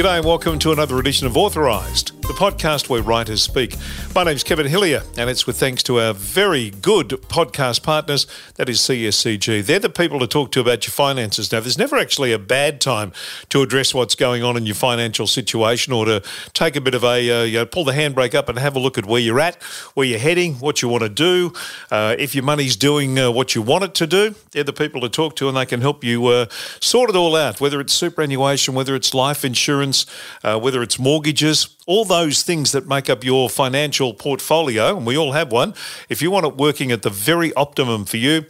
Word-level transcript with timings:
G'day 0.00 0.16
and 0.16 0.24
welcome 0.24 0.58
to 0.60 0.72
another 0.72 0.98
edition 0.98 1.26
of 1.26 1.36
Authorised, 1.36 2.09
podcast 2.40 2.88
where 2.88 3.02
writers 3.02 3.42
speak. 3.42 3.76
My 4.14 4.24
name's 4.24 4.42
Kevin 4.42 4.64
Hillier, 4.64 5.02
and 5.18 5.28
it's 5.28 5.46
with 5.46 5.60
thanks 5.60 5.82
to 5.82 6.00
our 6.00 6.14
very 6.14 6.70
good 6.70 7.08
podcast 7.28 7.82
partners, 7.82 8.26
that 8.54 8.66
is 8.66 8.78
CSCG. 8.78 9.62
They're 9.66 9.78
the 9.78 9.90
people 9.90 10.18
to 10.20 10.26
talk 10.26 10.50
to 10.52 10.60
about 10.60 10.86
your 10.86 10.92
finances. 10.92 11.52
Now, 11.52 11.60
there's 11.60 11.76
never 11.76 11.98
actually 11.98 12.32
a 12.32 12.38
bad 12.38 12.80
time 12.80 13.12
to 13.50 13.60
address 13.60 13.92
what's 13.92 14.14
going 14.14 14.42
on 14.42 14.56
in 14.56 14.64
your 14.64 14.74
financial 14.74 15.26
situation 15.26 15.92
or 15.92 16.06
to 16.06 16.22
take 16.54 16.76
a 16.76 16.80
bit 16.80 16.94
of 16.94 17.04
a, 17.04 17.30
uh, 17.30 17.42
you 17.42 17.58
know, 17.58 17.66
pull 17.66 17.84
the 17.84 17.92
handbrake 17.92 18.34
up 18.34 18.48
and 18.48 18.58
have 18.58 18.74
a 18.74 18.78
look 18.78 18.96
at 18.96 19.04
where 19.04 19.20
you're 19.20 19.38
at, 19.38 19.62
where 19.92 20.06
you're 20.06 20.18
heading, 20.18 20.54
what 20.54 20.80
you 20.80 20.88
want 20.88 21.02
to 21.02 21.10
do. 21.10 21.52
Uh, 21.90 22.16
if 22.18 22.34
your 22.34 22.44
money's 22.44 22.74
doing 22.74 23.18
uh, 23.18 23.30
what 23.30 23.54
you 23.54 23.60
want 23.60 23.84
it 23.84 23.92
to 23.96 24.06
do, 24.06 24.34
they're 24.52 24.64
the 24.64 24.72
people 24.72 25.02
to 25.02 25.10
talk 25.10 25.36
to 25.36 25.46
and 25.48 25.58
they 25.58 25.66
can 25.66 25.82
help 25.82 26.02
you 26.02 26.28
uh, 26.28 26.46
sort 26.80 27.10
it 27.10 27.16
all 27.16 27.36
out, 27.36 27.60
whether 27.60 27.82
it's 27.82 27.92
superannuation, 27.92 28.72
whether 28.72 28.96
it's 28.96 29.12
life 29.12 29.44
insurance, 29.44 30.06
uh, 30.42 30.58
whether 30.58 30.82
it's 30.82 30.98
mortgages, 30.98 31.76
all 31.86 32.04
those 32.04 32.42
things 32.42 32.72
that 32.72 32.86
make 32.86 33.08
up 33.10 33.24
your 33.24 33.48
financial 33.48 34.14
portfolio, 34.14 34.96
and 34.96 35.06
we 35.06 35.16
all 35.16 35.32
have 35.32 35.50
one. 35.50 35.74
If 36.08 36.22
you 36.22 36.30
want 36.30 36.46
it 36.46 36.56
working 36.56 36.92
at 36.92 37.02
the 37.02 37.10
very 37.10 37.52
optimum 37.54 38.04
for 38.04 38.16
you, 38.16 38.44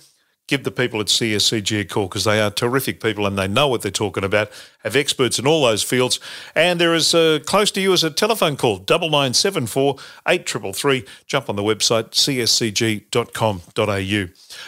give 0.50 0.64
the 0.64 0.70
people 0.70 1.00
at 1.00 1.06
CSCG 1.06 1.80
a 1.80 1.84
call 1.84 2.08
because 2.08 2.24
they 2.24 2.40
are 2.40 2.50
terrific 2.50 3.00
people 3.00 3.24
and 3.24 3.38
they 3.38 3.46
know 3.46 3.68
what 3.68 3.82
they're 3.82 3.92
talking 3.92 4.24
about, 4.24 4.50
have 4.82 4.96
experts 4.96 5.38
in 5.38 5.46
all 5.46 5.62
those 5.62 5.84
fields. 5.84 6.18
And 6.54 6.80
there 6.80 6.94
is 6.94 7.14
uh, 7.14 7.38
close 7.46 7.70
to 7.72 7.80
you 7.80 7.92
as 7.92 8.02
a 8.02 8.10
telephone 8.10 8.56
call, 8.56 8.78
9974 8.78 9.96
8333. 10.26 11.06
Jump 11.26 11.48
on 11.48 11.56
the 11.56 11.62
website, 11.62 12.10
cscg.com.au. 12.10 13.60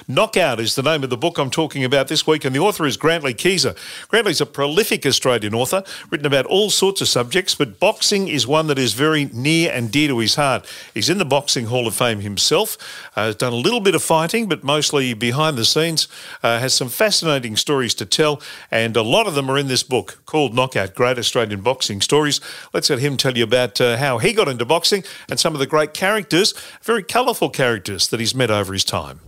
Knockout 0.06 0.60
is 0.60 0.74
the 0.76 0.82
name 0.82 1.02
of 1.02 1.10
the 1.10 1.16
book 1.16 1.38
I'm 1.38 1.50
talking 1.50 1.82
about 1.84 2.08
this 2.08 2.26
week, 2.26 2.44
and 2.44 2.54
the 2.54 2.60
author 2.60 2.86
is 2.86 2.96
Grantlee 2.96 3.34
Kieza. 3.34 3.74
Grantlee's 4.08 4.40
a 4.40 4.46
prolific 4.46 5.04
Australian 5.04 5.54
author, 5.54 5.82
written 6.10 6.26
about 6.26 6.46
all 6.46 6.70
sorts 6.70 7.00
of 7.00 7.08
subjects, 7.08 7.54
but 7.56 7.80
boxing 7.80 8.28
is 8.28 8.46
one 8.46 8.68
that 8.68 8.78
is 8.78 8.92
very 8.92 9.24
near 9.32 9.72
and 9.72 9.90
dear 9.90 10.08
to 10.08 10.18
his 10.18 10.36
heart. 10.36 10.64
He's 10.94 11.10
in 11.10 11.18
the 11.18 11.24
Boxing 11.24 11.66
Hall 11.66 11.88
of 11.88 11.94
Fame 11.94 12.20
himself, 12.20 12.78
uh, 13.16 13.24
has 13.26 13.36
done 13.36 13.52
a 13.52 13.56
little 13.56 13.80
bit 13.80 13.94
of 13.94 14.02
fighting, 14.02 14.48
but 14.48 14.62
mostly 14.62 15.14
behind 15.14 15.58
the 15.58 15.64
scenes, 15.72 16.08
uh, 16.42 16.58
has 16.58 16.74
some 16.74 16.88
fascinating 16.88 17.56
stories 17.56 17.94
to 17.94 18.06
tell, 18.06 18.40
and 18.70 18.96
a 18.96 19.02
lot 19.02 19.26
of 19.26 19.34
them 19.34 19.50
are 19.50 19.58
in 19.58 19.68
this 19.68 19.82
book 19.82 20.22
called 20.26 20.54
Knockout 20.54 20.94
Great 20.94 21.18
Australian 21.18 21.60
Boxing 21.60 22.00
Stories. 22.00 22.40
Let's 22.72 22.90
let 22.90 22.98
him 22.98 23.16
tell 23.16 23.36
you 23.36 23.44
about 23.44 23.80
uh, 23.80 23.96
how 23.96 24.18
he 24.18 24.32
got 24.32 24.48
into 24.48 24.64
boxing 24.64 25.04
and 25.28 25.40
some 25.40 25.54
of 25.54 25.58
the 25.58 25.66
great 25.66 25.94
characters, 25.94 26.54
very 26.82 27.02
colourful 27.02 27.50
characters 27.50 28.08
that 28.08 28.20
he's 28.20 28.34
met 28.34 28.50
over 28.50 28.72
his 28.72 28.84
time. 28.84 29.20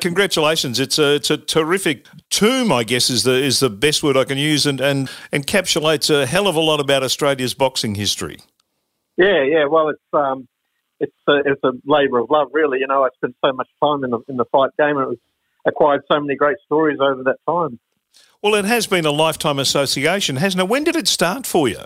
Congratulations! 0.00 0.80
It's 0.80 0.98
a 0.98 1.16
it's 1.16 1.30
a 1.30 1.36
terrific 1.36 2.06
tomb. 2.30 2.72
I 2.72 2.84
guess 2.84 3.10
is 3.10 3.24
the 3.24 3.34
is 3.34 3.60
the 3.60 3.68
best 3.68 4.02
word 4.02 4.16
I 4.16 4.24
can 4.24 4.38
use, 4.38 4.66
and 4.66 4.80
and 4.80 5.10
encapsulates 5.32 6.08
a 6.10 6.26
hell 6.26 6.48
of 6.48 6.56
a 6.56 6.60
lot 6.60 6.80
about 6.80 7.02
Australia's 7.02 7.54
boxing 7.54 7.94
history. 7.94 8.38
Yeah, 9.18 9.42
yeah. 9.42 9.66
Well, 9.66 9.90
it's 9.90 10.00
um, 10.14 10.48
it's 11.00 11.12
a, 11.26 11.36
it's 11.44 11.64
a 11.64 11.72
labour 11.84 12.18
of 12.18 12.30
love, 12.30 12.48
really. 12.52 12.78
You 12.78 12.86
know, 12.86 13.02
I 13.04 13.08
spent 13.16 13.34
so 13.44 13.52
much 13.52 13.68
time 13.82 14.04
in 14.04 14.10
the 14.10 14.20
in 14.28 14.36
the 14.36 14.44
fight 14.46 14.70
game, 14.78 14.96
and 14.96 15.04
it 15.04 15.08
was 15.08 15.18
acquired 15.66 16.02
so 16.10 16.20
many 16.20 16.36
great 16.36 16.58
stories 16.64 16.98
over 17.00 17.22
that 17.24 17.38
time. 17.48 17.78
Well, 18.42 18.54
it 18.54 18.64
has 18.64 18.86
been 18.86 19.04
a 19.04 19.10
lifetime 19.10 19.58
association, 19.58 20.36
hasn't 20.36 20.62
it? 20.62 20.68
When 20.68 20.84
did 20.84 20.96
it 20.96 21.08
start 21.08 21.46
for 21.46 21.68
you? 21.68 21.84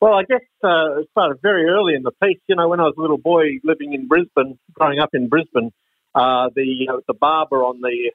Well, 0.00 0.14
I 0.14 0.24
guess 0.24 0.42
uh, 0.62 1.00
it 1.00 1.08
started 1.12 1.38
very 1.40 1.64
early 1.66 1.94
in 1.94 2.02
the 2.02 2.10
piece. 2.22 2.40
You 2.46 2.56
know, 2.56 2.68
when 2.68 2.80
I 2.80 2.84
was 2.84 2.94
a 2.98 3.00
little 3.00 3.16
boy 3.16 3.60
living 3.62 3.94
in 3.94 4.06
Brisbane, 4.06 4.58
growing 4.74 4.98
up 4.98 5.10
in 5.14 5.28
Brisbane, 5.28 5.72
uh, 6.14 6.50
the 6.54 6.88
uh, 6.92 7.00
the 7.06 7.14
barber 7.14 7.64
on 7.64 7.80
the 7.80 8.10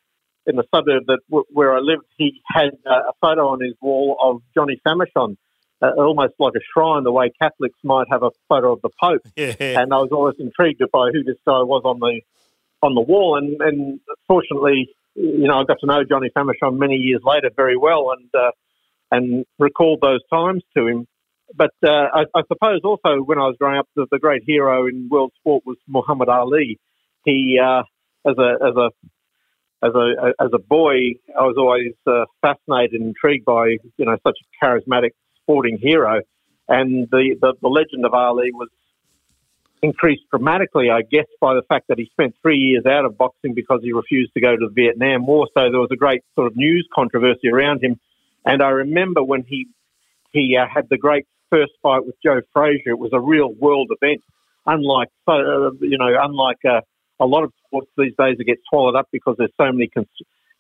in 0.46 0.56
the 0.56 0.64
suburb 0.74 1.06
that 1.08 1.20
w- 1.30 1.46
where 1.50 1.76
I 1.76 1.80
lived, 1.80 2.06
he 2.18 2.42
had 2.46 2.70
uh, 2.86 3.10
a 3.10 3.14
photo 3.22 3.50
on 3.50 3.62
his 3.62 3.74
wall 3.82 4.18
of 4.22 4.42
Johnny 4.54 4.80
Famechon, 4.86 5.38
uh, 5.82 5.92
almost 5.98 6.34
like 6.40 6.54
a 6.56 6.64
shrine, 6.74 7.04
the 7.04 7.12
way 7.12 7.32
Catholics 7.42 7.78
might 7.84 8.08
have 8.12 8.24
a 8.24 8.32
photo 8.48 8.74
of 8.74 8.82
the 8.82 8.90
Pope. 9.00 9.22
Yeah. 9.36 9.82
And 9.82 9.94
I 9.94 9.98
was 9.98 10.10
always 10.12 10.36
intrigued 10.40 10.82
by 10.92 11.10
who 11.14 11.24
this 11.24 11.38
guy 11.46 11.62
was 11.62 11.82
on 11.86 12.00
the 12.00 12.22
on 12.82 12.96
the 12.96 13.02
wall. 13.02 13.38
And, 13.38 13.62
and 13.62 14.00
fortunately, 14.28 14.90
you 15.16 15.48
know, 15.48 15.60
I 15.60 15.64
got 15.66 15.78
to 15.82 15.86
know 15.86 16.04
Johnny 16.04 16.30
Famechon 16.36 16.78
many 16.78 16.96
years 16.96 17.22
later 17.24 17.50
very 17.56 17.78
well, 17.78 18.12
and 18.12 18.30
uh, 18.34 18.52
and 19.12 19.46
recalled 19.58 20.00
those 20.02 20.22
times 20.32 20.64
to 20.78 20.88
him. 20.88 21.08
But 21.56 21.72
uh, 21.84 22.08
I, 22.14 22.22
I 22.36 22.42
suppose 22.48 22.82
also 22.84 23.24
when 23.24 23.40
I 23.40 23.48
was 23.48 23.56
growing 23.60 23.80
up, 23.80 23.88
the, 23.96 24.06
the 24.12 24.20
great 24.20 24.44
hero 24.46 24.88
in 24.88 25.10
world 25.10 25.32
sport 25.40 25.64
was 25.66 25.78
Muhammad 25.88 26.30
Ali 26.30 26.80
he 27.26 27.60
uh, 27.64 27.84
as 28.28 28.38
a 28.38 28.54
as 28.66 28.76
a 28.76 28.90
as 29.86 29.94
a 29.96 30.34
as 30.44 30.50
a 30.54 30.60
boy, 30.60 30.96
I 31.38 31.44
was 31.44 31.56
always 31.58 31.94
uh, 32.08 32.26
fascinated 32.42 33.00
and 33.00 33.10
intrigued 33.10 33.46
by 33.46 33.78
you 33.98 34.06
know 34.06 34.18
such 34.26 34.38
a 34.42 34.66
charismatic 34.66 35.12
sporting 35.50 35.80
hero, 35.82 36.22
and 36.68 37.08
the, 37.10 37.36
the 37.42 37.54
the 37.62 37.68
legend 37.68 38.06
of 38.06 38.14
Ali 38.14 38.52
was 38.52 38.70
increased 39.82 40.24
dramatically, 40.30 40.90
I 40.92 41.02
guess, 41.02 41.26
by 41.42 41.56
the 41.56 41.64
fact 41.68 41.88
that 41.88 41.98
he 41.98 42.06
spent 42.12 42.36
three 42.42 42.58
years 42.58 42.86
out 42.86 43.06
of 43.06 43.18
boxing 43.18 43.54
because 43.56 43.80
he 43.82 43.92
refused 43.94 44.34
to 44.36 44.42
go 44.42 44.56
to 44.56 44.68
the 44.68 44.74
Vietnam 44.74 45.26
War. 45.26 45.48
So 45.56 45.72
there 45.72 45.80
was 45.80 45.90
a 45.92 45.96
great 45.96 46.22
sort 46.36 46.48
of 46.48 46.56
news 46.56 46.88
controversy 46.94 47.50
around 47.50 47.84
him, 47.84 48.00
and 48.46 48.62
I 48.62 48.70
remember 48.70 49.24
when 49.24 49.44
he 49.44 49.68
he 50.32 50.56
uh, 50.56 50.68
had 50.72 50.88
the 50.90 50.98
great 50.98 51.26
first 51.50 51.72
fight 51.82 52.06
with 52.06 52.16
Joe 52.24 52.42
Frazier. 52.54 52.92
It 52.92 53.00
was 53.00 53.12
a 53.14 53.20
real 53.20 53.52
world 53.52 53.90
event, 54.00 54.22
unlike 54.68 55.10
uh, 55.28 55.72
you 55.82 55.98
know 55.98 56.16
unlike. 56.22 56.64
Uh, 56.64 56.82
a 57.22 57.26
lot 57.26 57.44
of 57.44 57.52
sports 57.68 57.92
these 57.98 58.14
days 58.18 58.38
that 58.38 58.46
get 58.46 58.60
swallowed 58.70 58.96
up 58.96 59.08
because 59.12 59.36
there's 59.38 59.52
so 59.58 59.70
many 59.74 59.90
cons- 59.90 60.08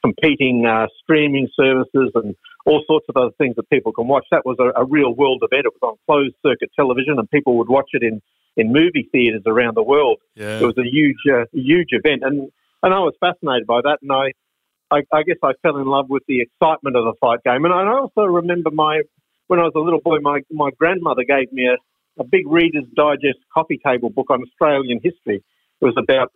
competing 0.03 0.65
uh, 0.65 0.87
streaming 1.01 1.47
services 1.59 2.11
and 2.15 2.35
all 2.65 2.83
sorts 2.87 3.05
of 3.09 3.17
other 3.17 3.33
things 3.37 3.55
that 3.55 3.69
people 3.69 3.91
can 3.91 4.07
watch. 4.07 4.25
That 4.31 4.45
was 4.45 4.57
a, 4.59 4.79
a, 4.79 4.85
real 4.85 5.13
world 5.13 5.43
event. 5.43 5.65
It 5.65 5.73
was 5.81 5.89
on 5.91 5.95
closed 6.07 6.35
circuit 6.45 6.69
television, 6.75 7.17
and 7.17 7.29
people 7.29 7.57
would 7.57 7.69
watch 7.69 7.89
it 7.93 8.03
in, 8.03 8.21
in 8.55 8.71
movie 8.71 9.09
theaters 9.11 9.43
around 9.45 9.75
the 9.75 9.83
world. 9.83 10.19
Yeah. 10.35 10.59
It 10.59 10.65
was 10.65 10.77
a 10.77 10.83
huge, 10.83 11.17
uh, 11.31 11.45
huge 11.53 11.89
event, 11.91 12.23
and 12.23 12.49
and 12.81 12.93
I 12.93 12.99
was 12.99 13.13
fascinated 13.19 13.67
by 13.67 13.81
that. 13.83 13.99
And 14.01 14.11
I, 14.11 14.31
I, 14.91 15.01
I 15.11 15.23
guess 15.23 15.37
I 15.43 15.51
fell 15.61 15.77
in 15.77 15.85
love 15.85 16.05
with 16.09 16.23
the 16.27 16.41
excitement 16.41 16.95
of 16.95 17.03
the 17.03 17.13
fight 17.19 17.39
game. 17.43 17.65
And 17.65 17.73
I 17.73 17.85
also 17.91 18.21
remember 18.21 18.71
my 18.71 19.01
when 19.47 19.59
I 19.59 19.63
was 19.63 19.73
a 19.75 19.79
little 19.79 19.99
boy, 19.99 20.19
my 20.21 20.41
my 20.51 20.69
grandmother 20.77 21.23
gave 21.27 21.51
me 21.51 21.67
a, 21.67 22.21
a 22.21 22.23
big 22.23 22.47
Reader's 22.47 22.85
Digest 22.95 23.39
coffee 23.53 23.79
table 23.85 24.09
book 24.09 24.27
on 24.29 24.41
Australian 24.43 24.99
history. 25.03 25.43
It 25.81 25.85
was 25.85 25.95
about 25.97 26.31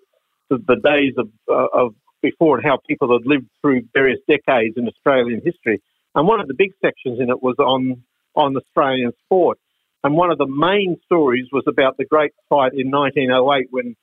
the, 0.49 0.57
the 0.57 0.79
days 0.83 1.13
of, 1.17 1.29
uh, 1.49 1.67
of 1.73 1.95
before 2.23 2.57
and 2.57 2.65
how 2.65 2.79
people 2.87 3.13
had 3.13 3.27
lived 3.27 3.45
through 3.61 3.83
various 3.93 4.19
decades 4.27 4.75
in 4.77 4.87
Australian 4.87 5.41
history. 5.45 5.79
And 6.15 6.27
one 6.27 6.39
of 6.39 6.47
the 6.47 6.55
big 6.55 6.71
sections 6.81 7.19
in 7.19 7.29
it 7.29 7.43
was 7.43 7.55
on 7.59 8.01
on 8.35 8.57
Australian 8.57 9.11
sport. 9.25 9.59
And 10.03 10.15
one 10.15 10.31
of 10.31 10.39
the 10.39 10.47
main 10.47 10.97
stories 11.05 11.47
was 11.51 11.63
about 11.67 11.97
the 11.97 12.05
great 12.05 12.31
fight 12.49 12.73
in 12.73 12.89
1908 12.89 13.67
when 13.69 13.95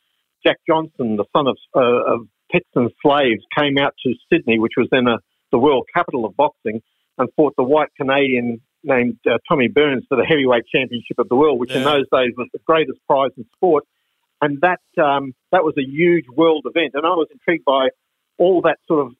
Jack 0.46 0.58
Johnson, 0.68 1.16
the 1.16 1.24
son 1.36 1.48
of, 1.48 1.58
uh, 1.74 2.14
of 2.14 2.20
Pitson 2.54 2.90
slaves, 3.02 3.42
came 3.58 3.76
out 3.76 3.94
to 4.04 4.14
Sydney, 4.32 4.58
which 4.60 4.74
was 4.76 4.86
then 4.92 5.08
a, 5.08 5.18
the 5.50 5.58
world 5.58 5.88
capital 5.92 6.24
of 6.24 6.36
boxing, 6.36 6.80
and 7.18 7.28
fought 7.36 7.54
the 7.56 7.64
white 7.64 7.88
Canadian 7.96 8.60
named 8.84 9.18
uh, 9.28 9.36
Tommy 9.48 9.66
Burns 9.68 10.04
for 10.08 10.16
the 10.16 10.24
heavyweight 10.24 10.64
championship 10.72 11.18
of 11.18 11.28
the 11.28 11.36
world, 11.36 11.58
which 11.58 11.72
Yeah. 11.72 11.78
in 11.78 11.84
those 11.84 12.06
days 12.12 12.32
was 12.38 12.48
the 12.52 12.60
greatest 12.64 13.00
prize 13.08 13.32
in 13.36 13.44
sport 13.56 13.84
and 14.40 14.60
that 14.62 14.80
um, 15.02 15.34
that 15.52 15.64
was 15.64 15.74
a 15.78 15.82
huge 15.82 16.24
world 16.34 16.64
event. 16.66 16.92
And 16.94 17.04
I 17.04 17.10
was 17.10 17.28
intrigued 17.30 17.64
by 17.64 17.88
all 18.40 18.62
that 18.62 18.78
sort 18.88 19.06
of 19.06 19.14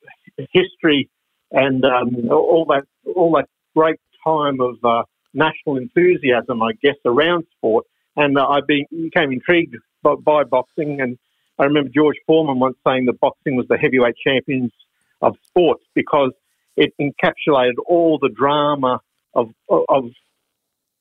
history 0.51 1.11
and 1.53 1.85
um, 1.85 2.31
all 2.31 2.65
that 2.71 2.85
all 3.15 3.33
that 3.37 3.49
great 3.77 4.01
time 4.25 4.61
of 4.61 4.77
uh, 4.83 5.03
national 5.35 5.77
enthusiasm, 5.77 6.63
I 6.63 6.73
guess, 6.83 6.97
around 7.05 7.45
sport. 7.57 7.85
And 8.17 8.39
uh, 8.39 8.47
I 8.47 8.61
became 8.67 9.31
intrigued 9.31 9.77
by, 10.03 10.15
by 10.15 10.45
boxing. 10.45 11.01
And 11.01 11.19
I 11.59 11.65
remember 11.65 11.91
George 11.95 12.17
Foreman 12.27 12.59
once 12.59 12.77
saying 12.87 13.05
that 13.07 13.21
boxing 13.21 13.57
was 13.57 13.67
the 13.69 13.77
heavyweight 13.77 14.17
champions 14.27 14.73
of 15.21 15.37
sports 15.47 15.85
because 15.95 16.33
it 16.77 16.93
encapsulated 16.99 17.75
all 17.87 18.19
the 18.19 18.31
drama 18.31 19.01
of 19.35 19.51
of 19.69 20.11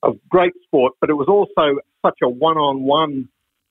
of 0.03 0.17
great 0.29 0.53
sport, 0.63 0.93
but 1.01 1.09
it 1.09 1.13
was 1.13 1.27
also 1.27 1.79
such 2.05 2.19
a 2.23 2.29
one-on-one 2.29 3.27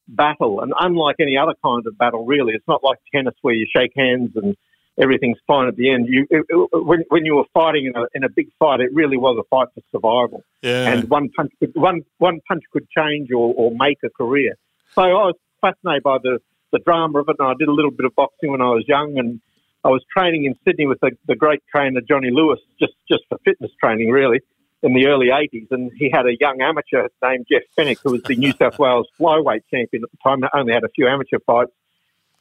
battle, 0.09 0.61
and 0.61 0.73
unlike 0.81 1.17
any 1.21 1.37
other 1.37 1.55
kind 1.65 1.87
of 1.87 1.97
battle, 1.99 2.25
really, 2.27 2.55
it's 2.55 2.67
not 2.67 2.83
like 2.83 2.99
tennis 3.15 3.35
where 3.43 3.55
you 3.55 3.67
shake 3.75 3.93
hands 3.97 4.31
and 4.35 4.57
everything's 5.01 5.39
fine 5.47 5.69
at 5.69 5.77
the 5.77 5.91
end. 5.93 6.07
You, 6.09 6.27
it, 6.31 6.45
it, 6.49 6.69
when, 6.73 7.05
when 7.09 7.25
you 7.25 7.37
were 7.37 7.45
fighting 7.55 7.87
in 7.87 7.95
a, 7.97 8.07
in 8.15 8.25
a 8.25 8.29
big 8.29 8.49
fight, 8.59 8.81
it 8.81 8.91
really 8.93 9.17
was 9.17 9.39
a 9.39 9.47
fight 9.49 9.69
for 9.75 9.83
survival, 9.93 10.43
Yeah. 10.63 10.91
and 10.91 11.09
one 11.09 11.29
punch 11.37 11.53
could, 11.61 11.73
one 11.75 12.03
one 12.19 12.41
punch 12.49 12.63
could 12.73 12.89
change 12.91 13.31
or, 13.31 13.55
or 13.57 13.71
make 13.79 13.99
a 14.05 14.11
career. 14.11 14.55
So 14.95 15.03
I 15.03 15.09
was 15.13 15.35
fascinated 15.61 16.03
by 16.03 16.19
the 16.23 16.41
the 16.73 16.81
drama 16.81 17.21
of 17.21 17.29
it, 17.29 17.37
and 17.39 17.49
I 17.49 17.55
did 17.59 17.69
a 17.69 17.73
little 17.73 17.91
bit 17.91 18.07
of 18.07 18.15
boxing 18.15 18.51
when 18.51 18.61
I 18.61 18.71
was 18.71 18.85
young, 18.87 19.19
and 19.19 19.41
I 19.85 19.89
was 19.89 20.03
training 20.15 20.45
in 20.45 20.55
Sydney 20.67 20.87
with 20.87 20.99
the, 21.01 21.13
the 21.27 21.37
great 21.37 21.63
trainer 21.71 22.01
Johnny 22.01 22.31
Lewis, 22.31 22.59
just 22.81 22.95
just 23.11 23.23
for 23.29 23.39
fitness 23.45 23.71
training, 23.83 24.11
really. 24.11 24.41
In 24.81 24.95
the 24.95 25.07
early 25.07 25.27
80s, 25.27 25.67
and 25.73 25.91
he 25.97 26.09
had 26.09 26.25
a 26.27 26.37
young 26.39 26.61
amateur 26.61 27.09
named 27.21 27.47
Jeff 27.51 27.63
Fenech, 27.77 27.99
who 28.05 28.13
was 28.13 28.23
the 28.23 28.37
New 28.37 28.53
South 28.53 28.79
Wales 28.79 29.09
flyweight 29.19 29.63
champion 29.73 30.05
at 30.05 30.11
the 30.13 30.19
time. 30.23 30.49
Only 30.55 30.73
had 30.73 30.85
a 30.85 30.89
few 30.89 31.09
amateur 31.09 31.41
fights, 31.41 31.73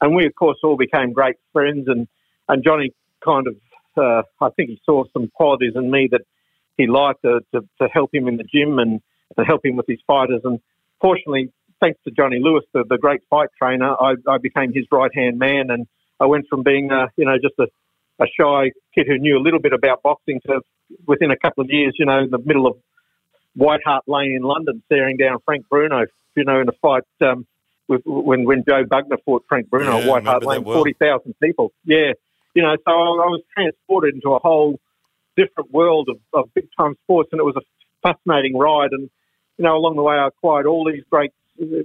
and 0.00 0.14
we, 0.14 0.24
of 0.24 0.34
course, 0.36 0.58
all 0.62 0.76
became 0.76 1.12
great 1.12 1.34
friends. 1.52 1.88
And 1.88 2.06
and 2.48 2.62
Johnny 2.62 2.94
kind 3.24 3.48
of 3.48 3.56
uh, 3.98 4.22
I 4.40 4.50
think 4.50 4.70
he 4.70 4.80
saw 4.84 5.04
some 5.12 5.28
qualities 5.34 5.72
in 5.74 5.90
me 5.90 6.08
that 6.12 6.22
he 6.76 6.86
liked 6.86 7.22
to, 7.22 7.40
to, 7.52 7.62
to 7.80 7.88
help 7.88 8.14
him 8.14 8.28
in 8.28 8.36
the 8.36 8.44
gym 8.44 8.78
and 8.78 9.00
to 9.36 9.44
help 9.44 9.64
him 9.64 9.76
with 9.76 9.86
his 9.86 9.98
fighters. 10.06 10.40
And 10.44 10.60
fortunately, 11.00 11.52
thanks 11.80 11.98
to 12.04 12.10
Johnny 12.10 12.38
Lewis, 12.40 12.64
the, 12.72 12.84
the 12.88 12.98
great 12.98 13.20
fight 13.28 13.48
trainer, 13.58 13.94
I, 14.00 14.14
I 14.28 14.38
became 14.38 14.72
his 14.72 14.86
right 14.90 15.10
hand 15.14 15.38
man, 15.38 15.70
and 15.70 15.86
I 16.20 16.26
went 16.26 16.46
from 16.48 16.62
being, 16.62 16.90
uh, 16.90 17.08
you 17.16 17.24
know, 17.24 17.36
just 17.42 17.54
a, 17.58 17.66
a 18.22 18.26
shy 18.26 18.72
kid 18.94 19.06
who 19.06 19.18
knew 19.18 19.36
a 19.36 19.42
little 19.42 19.60
bit 19.60 19.72
about 19.72 20.02
boxing 20.02 20.40
to 20.46 20.60
within 21.06 21.30
a 21.30 21.36
couple 21.36 21.64
of 21.64 21.70
years, 21.70 21.94
you 21.98 22.06
know, 22.06 22.20
in 22.20 22.30
the 22.30 22.38
middle 22.38 22.66
of 22.66 22.76
White 23.54 23.80
Hart 23.84 24.04
Lane 24.06 24.32
in 24.32 24.42
London, 24.42 24.82
staring 24.86 25.16
down 25.16 25.38
Frank 25.44 25.68
Bruno, 25.68 26.06
you 26.34 26.44
know, 26.44 26.60
in 26.60 26.68
a 26.68 26.72
fight 26.72 27.04
um, 27.20 27.46
with, 27.88 28.02
when 28.04 28.44
when 28.44 28.64
Joe 28.66 28.84
Bugner 28.84 29.18
fought 29.24 29.44
Frank 29.48 29.68
Bruno 29.68 29.98
Yeah, 29.98 30.08
White 30.08 30.24
Hart 30.24 30.44
Lane, 30.44 30.64
well. 30.64 30.76
forty 30.76 30.94
thousand 30.94 31.34
people. 31.42 31.72
Yeah, 31.84 32.12
you 32.54 32.62
know, 32.62 32.76
so 32.76 32.90
I, 32.90 32.94
I 32.94 33.28
was 33.28 33.42
transported 33.52 34.14
into 34.14 34.34
a 34.34 34.38
whole 34.38 34.78
different 35.36 35.72
world 35.72 36.08
of, 36.08 36.18
of 36.32 36.52
big 36.54 36.68
time 36.78 36.94
sports, 37.04 37.30
and 37.32 37.40
it 37.40 37.44
was 37.44 37.56
a 37.56 37.62
fascinating 38.02 38.56
ride. 38.56 38.92
And 38.92 39.10
you 39.56 39.64
know, 39.64 39.76
along 39.76 39.96
the 39.96 40.02
way, 40.02 40.14
I 40.16 40.28
acquired 40.28 40.66
all 40.66 40.84
these 40.84 41.02
great 41.10 41.32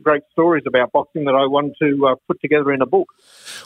great 0.02 0.24
stories 0.32 0.64
about 0.68 0.92
boxing 0.92 1.26
that 1.26 1.36
I 1.36 1.46
wanted 1.48 1.76
to 1.82 2.08
uh, 2.08 2.16
put 2.28 2.40
together 2.42 2.72
in 2.72 2.82
a 2.82 2.86
book. 2.86 3.10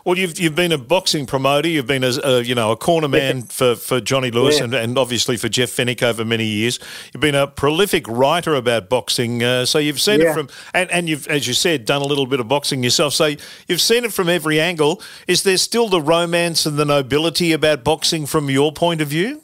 Well, 0.06 0.18
you've 0.18 0.40
you've 0.40 0.56
been 0.56 0.72
a 0.72 0.78
boxing 0.78 1.26
promoter. 1.26 1.68
You've 1.68 1.88
been 1.88 2.04
a, 2.04 2.12
a 2.24 2.42
you 2.42 2.56
know 2.56 2.72
a 2.72 2.78
corner 2.78 3.08
man 3.08 3.44
for, 3.44 3.76
for 3.76 4.00
Johnny 4.00 4.32
Lewis 4.32 4.58
Yeah. 4.58 4.66
and, 4.66 4.74
and 4.74 4.98
obviously 4.98 5.38
for 5.38 5.50
Jeff 5.50 5.70
Fenech 5.70 6.04
over 6.04 6.24
many 6.26 6.46
years. 6.46 6.80
You've 7.14 7.22
been 7.22 7.36
a 7.36 7.48
prolific 7.48 8.08
writer 8.08 8.56
about 8.56 8.90
boxing. 8.90 9.44
Uh, 9.44 9.66
so 9.66 9.80
you've 9.80 10.02
seen 10.02 10.22
it 10.22 10.34
from 10.34 10.50
and, 10.74 10.90
and 10.92 11.10
you've 11.10 11.28
as 11.28 11.48
you 11.48 11.54
said 11.54 11.86
done 11.86 12.02
a 12.02 12.06
little 12.06 12.28
bit 12.28 12.40
of 12.40 12.48
boxing 12.48 12.84
yourself. 12.84 13.14
So 13.14 13.36
you've 13.68 13.82
seen 13.82 14.06
it 14.06 14.14
from 14.14 14.30
every 14.30 14.60
angle. 14.60 15.02
Is 15.28 15.44
there 15.44 15.58
still 15.58 15.90
the 15.90 16.02
romance 16.02 16.66
and 16.66 16.78
the 16.78 16.86
nobility 16.86 17.52
about 17.52 17.84
boxing 17.84 18.26
from 18.26 18.50
your 18.50 18.72
point 18.72 19.02
of 19.02 19.08
view? 19.10 19.42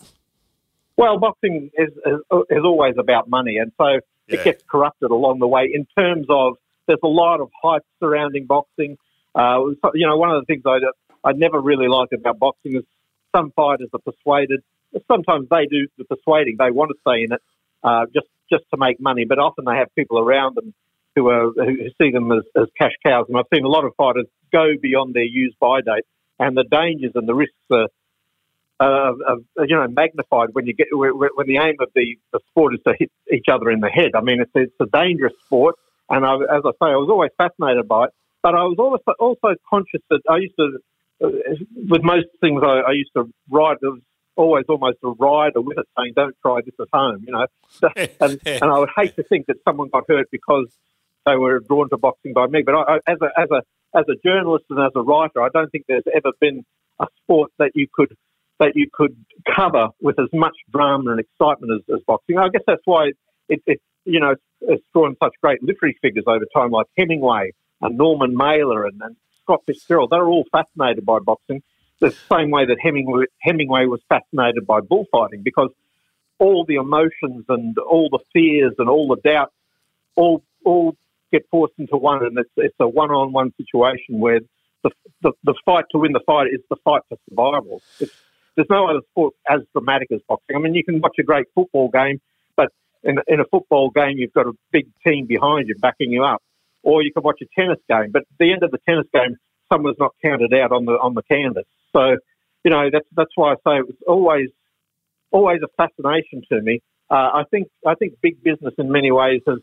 Well, 0.96 1.18
boxing 1.18 1.72
is, 1.76 1.90
is, 2.06 2.20
is 2.50 2.64
always 2.64 2.94
about 3.00 3.28
money, 3.28 3.58
and 3.58 3.72
so 3.80 4.00
Yeah. 4.28 4.40
it 4.40 4.44
gets 4.44 4.64
corrupted 4.70 5.12
along 5.12 5.40
the 5.40 5.48
way 5.48 5.70
in 5.74 5.86
terms 5.98 6.28
of 6.30 6.58
there's 6.88 7.00
a 7.04 7.08
lot 7.08 7.40
of 7.40 7.50
hype 7.62 7.84
surrounding 8.00 8.46
boxing. 8.46 8.98
Uh, 9.36 9.60
you 9.94 10.08
know, 10.08 10.18
one 10.18 10.32
of 10.32 10.42
the 10.42 10.46
things 10.46 10.64
I, 10.66 10.80
I 11.24 11.32
never 11.34 11.60
really 11.60 11.88
liked 11.88 12.14
about 12.14 12.40
boxing 12.40 12.76
is 12.76 12.84
some 13.36 13.52
fighters 13.52 13.90
are 13.94 14.00
persuaded. 14.00 14.62
Sometimes 15.08 15.48
they 15.50 15.66
do 15.66 15.88
the 15.98 16.06
persuading; 16.06 16.58
they 16.60 16.72
want 16.72 16.92
to 16.92 16.98
stay 17.02 17.24
in 17.24 17.34
it 17.34 17.42
uh, 17.84 18.06
just 18.14 18.28
just 18.52 18.64
to 18.72 18.78
make 18.78 19.00
money. 19.00 19.26
But 19.26 19.40
often 19.40 19.66
they 19.66 19.76
have 19.76 19.94
people 19.96 20.20
around 20.20 20.56
them 20.56 20.74
who 21.16 21.30
are 21.30 21.52
who 21.52 21.90
see 21.98 22.12
them 22.12 22.32
as, 22.32 22.44
as 22.56 22.68
cash 22.78 22.94
cows. 23.04 23.26
And 23.28 23.38
I've 23.38 23.46
seen 23.54 23.66
a 23.66 23.70
lot 23.70 23.86
of 23.86 23.96
fighters 23.96 24.26
go 24.52 24.74
beyond 24.80 25.14
their 25.14 25.24
use 25.24 25.56
by 25.60 25.82
date, 25.82 26.06
and 26.40 26.56
the 26.56 26.64
dangers 26.64 27.14
and 27.16 27.28
the 27.28 27.34
risks 27.34 27.56
are 27.72 27.88
uh, 28.80 29.14
of, 29.28 29.44
you 29.60 29.76
know 29.76 29.88
magnified 29.88 30.50
when 30.54 30.66
you 30.66 30.74
get 30.74 30.88
when 30.92 31.30
when 31.36 31.48
the 31.48 31.58
aim 31.58 31.76
of 31.80 31.90
the, 31.96 32.18
the 32.32 32.40
sport 32.50 32.74
is 32.74 32.80
to 32.88 32.94
hit 32.98 33.12
each 33.32 33.46
other 33.52 33.70
in 33.70 33.80
the 33.80 33.90
head. 33.90 34.12
I 34.16 34.22
mean, 34.22 34.42
it's 34.42 34.52
it's 34.56 34.74
a 34.80 34.86
dangerous 34.86 35.34
sport, 35.46 35.76
and 36.10 36.26
I, 36.26 36.36
as 36.36 36.64
I 36.66 36.72
say, 36.72 36.92
I 36.92 36.96
was 36.96 37.10
always 37.10 37.32
fascinated 37.38 37.88
by 37.88 38.06
it. 38.06 38.12
But 38.42 38.56
I 38.56 38.64
was 38.64 38.78
also 38.78 39.14
also 39.20 39.56
conscious 39.70 40.02
that 40.10 40.22
I 40.30 40.38
used 40.38 40.56
to, 40.60 40.80
uh, 41.24 41.30
with 41.90 42.04
most 42.04 42.28
things, 42.42 42.62
I, 42.64 42.80
I 42.80 42.92
used 42.92 43.12
to 43.16 43.30
ride. 43.50 43.78
There 43.82 43.92
was 43.92 44.02
always 44.36 44.66
almost 44.68 44.98
a 45.04 45.10
rider 45.10 45.62
with 45.62 45.78
it, 45.78 45.86
saying, 45.98 46.14
"Don't 46.16 46.36
try 46.42 46.60
this 46.66 46.76
at 46.80 46.88
home," 46.92 47.24
you 47.26 47.32
know. 47.32 47.48
and, 48.20 48.40
and 48.46 48.64
I 48.64 48.80
would 48.80 48.90
hate 48.96 49.16
to 49.16 49.24
think 49.24 49.46
that 49.48 49.58
someone 49.64 49.90
got 49.90 50.06
hurt 50.08 50.28
because 50.32 50.68
they 51.26 51.36
were 51.36 51.60
drawn 51.60 51.90
to 51.90 51.98
boxing 51.98 52.34
by 52.34 52.48
me. 52.48 52.64
But 52.64 52.76
I, 52.76 52.82
I, 52.82 52.96
as 53.08 53.18
a 53.22 53.40
as 53.40 53.50
a 53.52 53.62
as 53.98 54.06
a 54.10 54.16
journalist 54.28 54.66
and 54.70 54.80
as 54.80 54.92
a 54.96 55.02
writer, 55.02 55.42
I 55.42 55.50
don't 55.54 55.70
think 55.70 55.86
there's 55.88 56.04
ever 56.14 56.32
been 56.42 56.66
a 57.00 57.08
sport 57.22 57.52
that 57.60 57.72
you 57.76 57.88
could 57.94 58.16
that 58.60 58.74
you 58.76 58.88
could 58.94 59.16
cover 59.56 59.90
with 60.02 60.20
as 60.20 60.30
much 60.34 60.56
drama 60.72 61.12
and 61.12 61.20
excitement 61.20 61.72
as, 61.74 61.96
as 61.96 62.02
boxing. 62.06 62.38
I 62.38 62.50
guess 62.50 62.62
that's 62.66 62.82
why 62.86 63.12
it, 63.50 63.62
it 63.66 63.82
you 64.06 64.20
know 64.20 64.36
it's 64.62 64.84
drawn 64.94 65.16
such 65.22 65.34
great 65.42 65.62
literary 65.64 65.98
figures 66.02 66.26
over 66.28 66.46
time, 66.56 66.72
like 66.72 66.88
Hemingway 66.98 67.52
and 67.82 67.98
Norman 67.98 68.36
Mailer 68.36 68.86
and, 68.86 69.02
and 69.02 69.16
Scott 69.42 69.62
Fitzgerald. 69.66 70.10
They're 70.12 70.28
all 70.28 70.46
fascinated 70.52 71.06
by 71.06 71.20
boxing. 71.20 71.62
The 72.00 72.12
same 72.32 72.52
way 72.52 72.66
that 72.66 72.78
Hemingway, 72.82 73.26
Hemingway 73.40 73.86
was 73.86 74.02
fascinated 74.10 74.66
by 74.66 74.82
bullfighting 74.82 75.42
because 75.44 75.70
all 76.40 76.66
the 76.66 76.76
emotions 76.76 77.46
and 77.48 77.78
all 77.78 78.10
the 78.10 78.20
fears 78.34 78.74
and 78.78 78.90
all 78.90 79.08
the 79.08 79.22
doubts 79.24 79.54
all 80.16 80.44
all 80.66 80.96
get 81.32 81.48
forced 81.50 81.74
into 81.78 81.98
one, 81.98 82.24
and 82.24 82.38
it's 82.38 82.50
it's 82.58 82.76
a 82.80 82.88
one-on-one 82.88 83.54
situation 83.58 84.20
where 84.20 84.40
the, 84.84 84.92
the 85.22 85.32
the 85.44 85.56
fight 85.66 85.86
to 85.92 85.98
win 85.98 86.12
the 86.14 86.22
fight 86.26 86.48
is 86.48 86.62
the 86.70 86.76
fight 86.84 87.02
for 87.10 87.18
survival. 87.30 87.82
It's, 88.00 88.14
there's 88.56 88.70
no 88.70 88.88
other 88.88 89.02
sport 89.12 89.34
as 89.50 89.62
dramatic 89.74 90.12
as 90.12 90.20
boxing. 90.28 90.56
I 90.56 90.60
mean, 90.60 90.74
you 90.74 90.84
can 90.84 91.02
watch 91.02 91.16
a 91.20 91.24
great 91.24 91.48
football 91.56 91.90
game, 91.90 92.22
but 92.56 92.70
in, 93.04 93.18
in 93.28 93.40
a 93.40 93.46
football 93.46 93.90
game, 93.90 94.18
you've 94.18 94.34
got 94.34 94.48
a 94.48 94.54
big 94.72 94.88
team 95.06 95.26
behind 95.26 95.68
you 95.68 95.76
backing 95.76 96.12
you 96.12 96.24
up, 96.24 96.42
or 96.84 97.02
you 97.02 97.12
can 97.12 97.24
watch 97.24 97.42
a 97.42 97.60
tennis 97.60 97.80
game. 97.90 98.12
But 98.12 98.24
at 98.24 98.38
the 98.40 98.52
end 98.52 98.64
of 98.64 98.72
the 98.72 98.80
tennis 98.88 99.08
game, 99.14 99.38
someone's 99.72 99.98
not 100.00 100.14
counted 100.24 100.54
out 100.54 100.72
on 100.72 100.86
the 100.86 100.94
on 100.94 101.14
the 101.14 101.24
canvas. 101.24 101.66
So, 101.94 102.18
you 102.64 102.72
know, 102.72 102.90
that's 102.92 103.08
that's 103.16 103.32
why 103.36 103.54
I 103.54 103.56
say 103.56 103.78
it 103.80 103.88
was 103.88 103.96
always 104.08 104.50
always 105.32 105.62
a 105.64 105.68
fascination 105.76 106.44
to 106.50 106.62
me. 106.62 106.82
Uh, 107.10 107.30
I 107.34 107.44
think 107.50 107.68
I 107.86 107.96
think 107.96 108.14
big 108.22 108.44
business 108.44 108.74
in 108.78 108.92
many 108.92 109.12
ways 109.12 109.42
has 109.48 109.60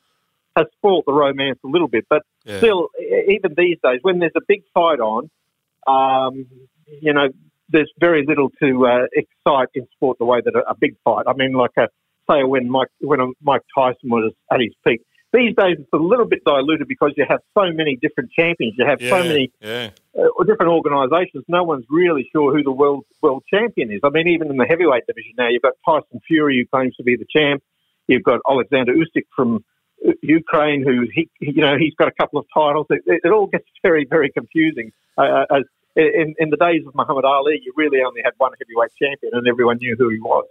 has 0.56 0.66
spoilt 0.78 1.04
the 1.06 1.12
romance 1.12 1.58
a 1.64 1.68
little 1.68 1.88
bit, 1.88 2.06
but 2.08 2.22
Yeah. 2.44 2.58
still, 2.58 2.88
even 2.98 3.54
these 3.56 3.78
days, 3.82 4.00
when 4.02 4.18
there's 4.18 4.32
a 4.36 4.40
big 4.48 4.64
fight 4.74 4.98
on, 4.98 5.30
um, 5.86 6.46
you 7.00 7.12
know, 7.12 7.28
there's 7.70 7.90
very 7.98 8.24
little 8.26 8.50
to 8.62 8.86
uh, 8.86 9.06
excite 9.12 9.68
in 9.74 9.86
sport 9.92 10.18
the 10.18 10.24
way 10.24 10.40
that 10.44 10.54
a, 10.54 10.70
a 10.70 10.74
big 10.78 10.96
fight. 11.04 11.24
I 11.26 11.32
mean, 11.34 11.52
like 11.52 11.72
a, 11.78 11.88
say 12.30 12.44
when 12.44 12.70
Mike 12.70 12.88
when 13.00 13.32
Mike 13.42 13.62
Tyson 13.74 14.10
was 14.10 14.32
at 14.52 14.60
his 14.60 14.74
peak. 14.86 15.02
These 15.32 15.54
days, 15.56 15.76
it's 15.78 15.92
a 15.92 15.96
little 15.96 16.26
bit 16.26 16.42
diluted 16.44 16.88
because 16.88 17.12
you 17.16 17.24
have 17.28 17.38
so 17.56 17.70
many 17.72 17.96
different 18.02 18.32
champions. 18.32 18.74
You 18.76 18.84
have 18.84 19.00
so 19.00 19.22
many 19.22 19.52
yeah. 19.60 19.90
uh, 20.18 20.42
different 20.42 20.72
organisations. 20.72 21.44
No 21.46 21.62
one's 21.62 21.84
really 21.88 22.28
sure 22.32 22.52
who 22.52 22.64
the 22.64 22.72
world 22.72 23.04
world 23.22 23.44
champion 23.48 23.92
is. 23.92 24.00
I 24.02 24.10
mean, 24.10 24.26
even 24.26 24.50
in 24.50 24.56
the 24.56 24.66
heavyweight 24.66 25.06
division 25.06 25.34
now, 25.38 25.48
you've 25.48 25.62
got 25.62 25.74
Tyson 25.86 26.20
Fury 26.26 26.58
who 26.58 26.76
claims 26.76 26.96
to 26.96 27.04
be 27.04 27.14
the 27.14 27.26
champ. 27.30 27.62
You've 28.08 28.24
got 28.24 28.40
Alexander 28.48 28.92
Usyk 28.92 29.26
from 29.36 29.64
uh, 30.04 30.12
Ukraine, 30.20 30.82
who 30.84 31.06
he, 31.14 31.30
you 31.40 31.62
know, 31.62 31.76
he's 31.78 31.94
got 31.94 32.08
a 32.08 32.12
couple 32.20 32.40
of 32.40 32.46
titles. 32.52 32.86
It, 32.90 33.02
it, 33.06 33.20
it 33.22 33.30
all 33.30 33.46
gets 33.46 33.66
very, 33.84 34.06
very 34.10 34.32
confusing. 34.32 34.90
Uh, 35.16 35.44
as 35.48 35.62
in, 35.96 36.34
in 36.38 36.50
the 36.50 36.56
days 36.56 36.86
of 36.86 36.94
Muhammad 36.94 37.24
Ali, 37.24 37.60
you 37.62 37.72
really 37.76 38.00
only 38.06 38.22
had 38.24 38.32
one 38.38 38.52
heavyweight 38.58 38.92
champion, 38.94 39.32
and 39.34 39.46
everyone 39.48 39.78
knew 39.78 39.96
who 39.98 40.08
he 40.08 40.20
was. 40.20 40.46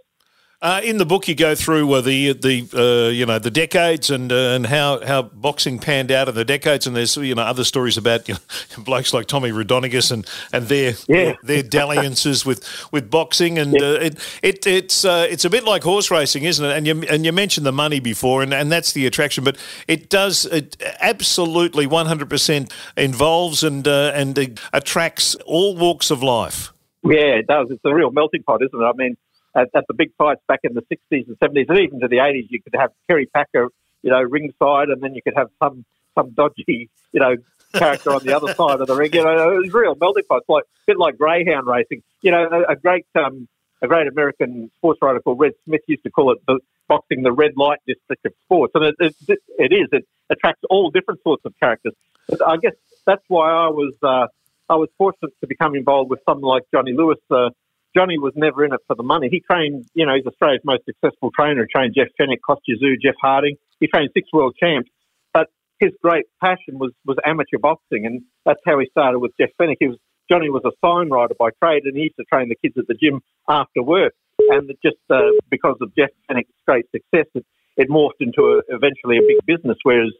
Uh, 0.62 0.78
in 0.84 0.98
the 0.98 1.06
book, 1.06 1.26
you 1.26 1.34
go 1.34 1.54
through 1.54 1.90
uh, 1.90 2.02
the 2.02 2.34
the 2.34 2.68
uh, 2.74 3.08
you 3.08 3.24
know 3.24 3.38
the 3.38 3.50
decades 3.50 4.10
and 4.10 4.30
uh, 4.30 4.52
and 4.54 4.66
how, 4.66 5.00
how 5.06 5.22
boxing 5.22 5.78
panned 5.78 6.12
out 6.12 6.28
in 6.28 6.34
the 6.34 6.44
decades, 6.44 6.86
and 6.86 6.94
there's 6.94 7.16
you 7.16 7.34
know 7.34 7.40
other 7.42 7.64
stories 7.64 7.96
about 7.96 8.28
you 8.28 8.34
know, 8.34 8.82
blokes 8.84 9.14
like 9.14 9.24
Tommy 9.24 9.52
Raudonikis 9.52 10.12
and 10.12 10.26
and 10.52 10.68
their 10.68 10.92
Yeah. 11.08 11.32
their 11.42 11.62
dalliances 11.62 12.44
with, 12.44 12.62
with 12.92 13.10
boxing, 13.10 13.58
and 13.58 13.74
uh, 13.74 14.00
it, 14.02 14.18
it 14.42 14.66
it's 14.66 15.02
uh, 15.02 15.26
it's 15.30 15.46
a 15.46 15.50
bit 15.50 15.64
like 15.64 15.82
horse 15.82 16.10
racing, 16.10 16.44
isn't 16.44 16.62
it? 16.62 16.76
And 16.76 16.86
you 16.86 17.02
and 17.08 17.24
you 17.24 17.32
mentioned 17.32 17.64
the 17.64 17.72
money 17.72 17.98
before, 17.98 18.42
and, 18.42 18.52
and 18.52 18.70
that's 18.70 18.92
the 18.92 19.06
attraction, 19.06 19.44
but 19.44 19.56
it 19.88 20.10
does 20.10 20.44
it 20.44 20.76
absolutely 21.00 21.86
100 21.86 22.28
percent 22.28 22.70
involves 22.98 23.64
and 23.64 23.88
uh, 23.88 24.12
and 24.14 24.38
uh, 24.38 24.44
attracts 24.74 25.36
all 25.46 25.74
walks 25.74 26.10
of 26.10 26.22
life. 26.22 26.70
Yeah, 27.02 27.38
it 27.38 27.46
does. 27.46 27.68
It's 27.70 27.80
a 27.86 27.94
real 27.94 28.10
melting 28.10 28.42
pot, 28.42 28.60
isn't 28.62 28.78
it? 28.78 28.84
I 28.84 28.92
mean, 28.92 29.16
at, 29.54 29.68
at 29.74 29.84
the 29.88 29.94
big 29.94 30.12
fights 30.16 30.40
back 30.46 30.60
in 30.64 30.74
the 30.74 30.82
60s 30.82 31.26
and 31.26 31.38
70s 31.38 31.68
and 31.68 31.78
even 31.78 32.00
to 32.00 32.08
the 32.08 32.16
80s, 32.16 32.46
you 32.50 32.62
could 32.62 32.74
have 32.78 32.90
Kerry 33.08 33.26
Packer, 33.26 33.68
you 34.02 34.10
know, 34.10 34.20
ringside, 34.20 34.88
and 34.88 35.02
then 35.02 35.14
you 35.14 35.22
could 35.22 35.34
have 35.36 35.48
some 35.62 35.84
some 36.14 36.30
dodgy, 36.30 36.90
you 37.12 37.20
know, 37.20 37.36
character 37.74 38.12
on 38.12 38.24
the 38.24 38.34
other 38.34 38.52
side 38.54 38.80
of 38.80 38.86
the 38.86 38.94
ring. 38.94 39.12
You 39.12 39.24
know, 39.24 39.50
it 39.50 39.62
was 39.62 39.72
real 39.72 39.94
melting 39.94 40.24
pot. 40.28 40.42
Like 40.48 40.64
a 40.64 40.80
bit 40.86 40.98
like 40.98 41.18
greyhound 41.18 41.66
racing. 41.66 42.02
You 42.22 42.32
know, 42.32 42.48
a, 42.50 42.72
a 42.72 42.76
great 42.76 43.06
um, 43.14 43.48
a 43.82 43.88
great 43.88 44.06
American 44.06 44.70
sports 44.78 45.00
writer 45.02 45.20
called 45.20 45.38
Red 45.40 45.52
Smith 45.64 45.82
used 45.86 46.02
to 46.04 46.10
call 46.10 46.32
it 46.32 46.38
the 46.46 46.60
boxing 46.88 47.22
the 47.22 47.32
red 47.32 47.52
light 47.56 47.78
district 47.86 48.26
of 48.26 48.32
sports, 48.44 48.72
and 48.74 48.84
it, 48.84 48.94
it, 48.98 49.38
it 49.58 49.72
is. 49.72 49.88
It 49.92 50.06
attracts 50.28 50.62
all 50.68 50.90
different 50.90 51.20
sorts 51.22 51.44
of 51.44 51.54
characters. 51.60 51.94
But 52.28 52.46
I 52.46 52.56
guess 52.56 52.74
that's 53.06 53.22
why 53.28 53.50
I 53.50 53.68
was 53.68 53.94
uh, 54.02 54.26
I 54.68 54.76
was 54.76 54.88
fortunate 54.98 55.32
to 55.40 55.46
become 55.46 55.74
involved 55.74 56.10
with 56.10 56.20
someone 56.28 56.48
like 56.48 56.64
Johnny 56.72 56.92
Lewis. 56.92 57.18
Uh, 57.30 57.50
Johnny 57.96 58.18
was 58.18 58.32
never 58.36 58.64
in 58.64 58.72
it 58.72 58.80
for 58.86 58.94
the 58.94 59.02
money. 59.02 59.28
He 59.30 59.40
trained, 59.40 59.86
you 59.94 60.06
know, 60.06 60.14
he's 60.14 60.26
Australia's 60.26 60.62
most 60.64 60.84
successful 60.84 61.30
trainer. 61.34 61.66
He 61.66 61.78
trained 61.78 61.94
Jeff 61.96 62.08
Fenech, 62.20 62.38
Kostya 62.46 62.76
Tszyu, 62.76 63.00
Jeff 63.02 63.16
Harding. 63.20 63.56
He 63.80 63.88
trained 63.88 64.10
six 64.14 64.28
world 64.32 64.56
champs. 64.58 64.90
But 65.32 65.48
his 65.80 65.90
great 66.02 66.26
passion 66.40 66.78
was, 66.78 66.92
was 67.04 67.16
amateur 67.24 67.58
boxing, 67.58 68.06
and 68.06 68.22
that's 68.44 68.60
how 68.64 68.78
he 68.78 68.86
started 68.90 69.18
with 69.18 69.32
Jeff 69.40 69.50
Fenech. 69.60 69.76
He 69.80 69.88
was 69.88 69.98
Johnny 70.30 70.48
was 70.48 70.62
a 70.64 70.70
sign 70.84 71.10
writer 71.10 71.34
by 71.36 71.50
trade, 71.62 71.82
and 71.84 71.96
he 71.96 72.04
used 72.04 72.16
to 72.16 72.24
train 72.24 72.48
the 72.48 72.54
kids 72.54 72.78
at 72.78 72.86
the 72.86 72.94
gym 72.94 73.20
after 73.48 73.82
work. 73.82 74.14
And 74.38 74.70
just 74.82 75.02
uh, 75.10 75.34
because 75.50 75.76
of 75.80 75.92
Jeff 75.96 76.10
Fenech's 76.30 76.54
great 76.66 76.86
success, 76.92 77.26
it, 77.34 77.44
it 77.76 77.88
morphed 77.90 78.20
into 78.20 78.42
a, 78.42 78.62
eventually 78.68 79.18
a 79.18 79.26
big 79.26 79.44
business. 79.44 79.76
Whereas 79.82 80.12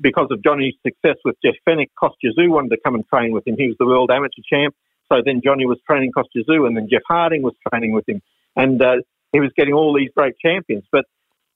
because 0.00 0.28
of 0.30 0.42
Johnny's 0.44 0.74
success 0.86 1.16
with 1.24 1.34
Jeff 1.44 1.54
Fenech, 1.68 1.90
Kostya 2.00 2.30
Tszyu 2.38 2.50
wanted 2.50 2.70
to 2.70 2.78
come 2.84 2.94
and 2.94 3.06
train 3.08 3.32
with 3.32 3.46
him. 3.46 3.56
He 3.58 3.66
was 3.66 3.76
the 3.78 3.86
world 3.86 4.10
amateur 4.12 4.42
champ. 4.48 4.74
So 5.10 5.22
then 5.24 5.40
Johnny 5.44 5.66
was 5.66 5.78
training 5.86 6.12
Tszyu, 6.16 6.66
and 6.66 6.76
then 6.76 6.88
Jeff 6.90 7.02
Harding 7.06 7.42
was 7.42 7.54
training 7.70 7.92
with 7.92 8.08
him, 8.08 8.20
and 8.56 8.80
uh, 8.82 8.96
he 9.32 9.40
was 9.40 9.50
getting 9.56 9.74
all 9.74 9.94
these 9.94 10.10
great 10.16 10.34
champions. 10.38 10.84
But 10.90 11.04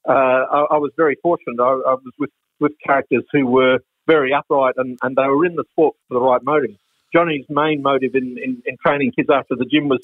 uh, 0.09 0.13
I, 0.13 0.67
I, 0.73 0.77
was 0.79 0.93
very 0.97 1.17
fortunate. 1.23 1.61
I, 1.61 1.71
I, 1.71 1.95
was 1.95 2.13
with, 2.19 2.31
with 2.59 2.73
characters 2.85 3.25
who 3.33 3.47
were 3.47 3.79
very 4.07 4.33
upright, 4.33 4.75
and, 4.77 4.99
and 5.03 5.17
they 5.17 5.27
were 5.27 5.45
in 5.45 5.57
the 5.57 5.65
sport 5.73 5.97
for 6.09 6.15
the 6.15 6.21
right 6.21 6.43
motives. 6.43 6.79
Johnny's 7.13 7.45
main 7.49 7.83
motive 7.83 8.15
in, 8.15 8.39
in, 8.39 8.63
in 8.65 8.77
training 8.85 9.13
kids 9.13 9.29
after 9.31 9.57
the 9.57 9.65
gym 9.65 9.89
was 9.89 10.01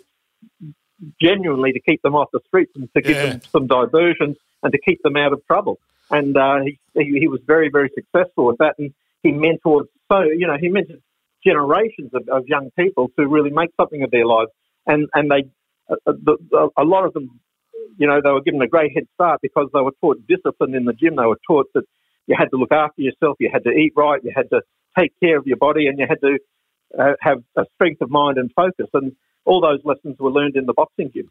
genuinely 1.20 1.72
to 1.72 1.80
keep 1.80 2.02
them 2.02 2.14
off 2.14 2.28
the 2.32 2.40
streets 2.46 2.72
and 2.74 2.88
to 2.94 3.02
give 3.02 3.16
yeah. 3.16 3.30
them 3.30 3.40
some 3.52 3.66
diversions 3.66 4.36
and 4.62 4.72
to 4.72 4.78
keep 4.78 5.00
them 5.02 5.16
out 5.16 5.32
of 5.32 5.44
trouble. 5.46 5.78
And 6.10 6.36
uh, 6.36 6.60
he, 6.64 6.78
he 6.94 7.28
was 7.28 7.40
very, 7.46 7.68
very 7.68 7.90
successful 7.94 8.46
with 8.46 8.58
that. 8.58 8.74
And 8.78 8.92
he 9.22 9.30
mentored 9.30 9.86
so, 10.10 10.22
you 10.22 10.46
know, 10.46 10.56
he 10.58 10.68
mentored 10.68 11.02
generations 11.46 12.10
of, 12.12 12.28
of 12.28 12.46
young 12.46 12.70
people 12.78 13.10
to 13.18 13.26
really 13.26 13.50
make 13.50 13.70
something 13.80 14.02
of 14.02 14.10
their 14.10 14.26
lives. 14.26 14.50
And, 14.86 15.08
and 15.14 15.30
they, 15.30 15.44
uh, 15.90 15.96
the, 16.06 16.70
a 16.76 16.84
lot 16.84 17.04
of 17.04 17.12
them, 17.12 17.40
you 17.98 18.06
know, 18.06 18.20
they 18.22 18.30
were 18.30 18.42
given 18.42 18.60
a 18.62 18.68
great 18.68 18.92
head 18.94 19.06
start 19.14 19.40
because 19.42 19.68
they 19.72 19.80
were 19.80 19.94
taught 20.00 20.26
discipline 20.26 20.74
in 20.74 20.84
the 20.84 20.92
gym. 20.92 21.16
They 21.16 21.26
were 21.26 21.40
taught 21.46 21.66
that 21.74 21.84
you 22.26 22.36
had 22.38 22.50
to 22.50 22.56
look 22.56 22.72
after 22.72 23.02
yourself, 23.02 23.36
you 23.38 23.50
had 23.52 23.64
to 23.64 23.70
eat 23.70 23.92
right, 23.96 24.20
you 24.22 24.32
had 24.34 24.50
to 24.50 24.62
take 24.98 25.12
care 25.20 25.38
of 25.38 25.46
your 25.46 25.56
body, 25.56 25.86
and 25.86 25.98
you 25.98 26.06
had 26.08 26.20
to 26.20 26.38
uh, 26.98 27.12
have 27.20 27.42
a 27.56 27.64
strength 27.74 28.00
of 28.00 28.10
mind 28.10 28.38
and 28.38 28.50
focus. 28.54 28.88
And 28.92 29.12
all 29.46 29.60
those 29.60 29.80
lessons 29.84 30.18
were 30.18 30.30
learned 30.30 30.56
in 30.56 30.66
the 30.66 30.74
boxing 30.74 31.10
gym. 31.12 31.30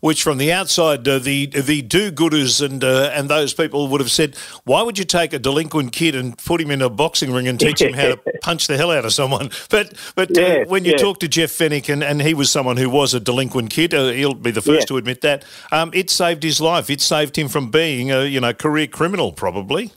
Which, 0.00 0.22
from 0.22 0.38
the 0.38 0.52
outside, 0.52 1.06
uh, 1.06 1.18
the 1.18 1.46
the 1.46 1.82
do-gooders 1.82 2.64
and 2.64 2.82
uh, 2.82 3.10
and 3.14 3.28
those 3.28 3.54
people 3.54 3.88
would 3.88 4.00
have 4.00 4.10
said, 4.10 4.36
"Why 4.64 4.82
would 4.82 4.98
you 4.98 5.04
take 5.04 5.32
a 5.32 5.38
delinquent 5.38 5.92
kid 5.92 6.14
and 6.14 6.36
put 6.36 6.60
him 6.60 6.70
in 6.70 6.82
a 6.82 6.90
boxing 6.90 7.32
ring 7.32 7.46
and 7.46 7.60
teach 7.60 7.80
him 7.80 7.92
how 7.92 8.08
to 8.08 8.20
punch 8.42 8.66
the 8.66 8.76
hell 8.76 8.90
out 8.90 9.04
of 9.04 9.12
someone?" 9.12 9.50
But 9.70 9.94
but 10.16 10.36
uh, 10.36 10.64
when 10.66 10.84
you 10.84 10.96
talk 10.96 11.20
to 11.20 11.28
Jeff 11.28 11.50
Fenech, 11.50 11.92
and, 11.92 12.02
and 12.02 12.20
he 12.20 12.34
was 12.34 12.50
someone 12.50 12.76
who 12.76 12.90
was 12.90 13.14
a 13.14 13.20
delinquent 13.20 13.70
kid, 13.70 13.94
uh, 13.94 14.08
he'll 14.08 14.34
be 14.34 14.50
the 14.50 14.62
first 14.62 14.88
to 14.88 14.96
admit 14.96 15.20
that. 15.20 15.44
Um, 15.70 15.90
it 15.94 16.10
saved 16.10 16.42
his 16.42 16.60
life. 16.60 16.90
It 16.90 17.00
saved 17.00 17.38
him 17.38 17.48
from 17.48 17.70
being 17.70 18.10
a 18.10 18.24
you 18.24 18.40
know 18.40 18.52
career 18.52 18.88
criminal, 18.88 19.32
probably. 19.32 19.92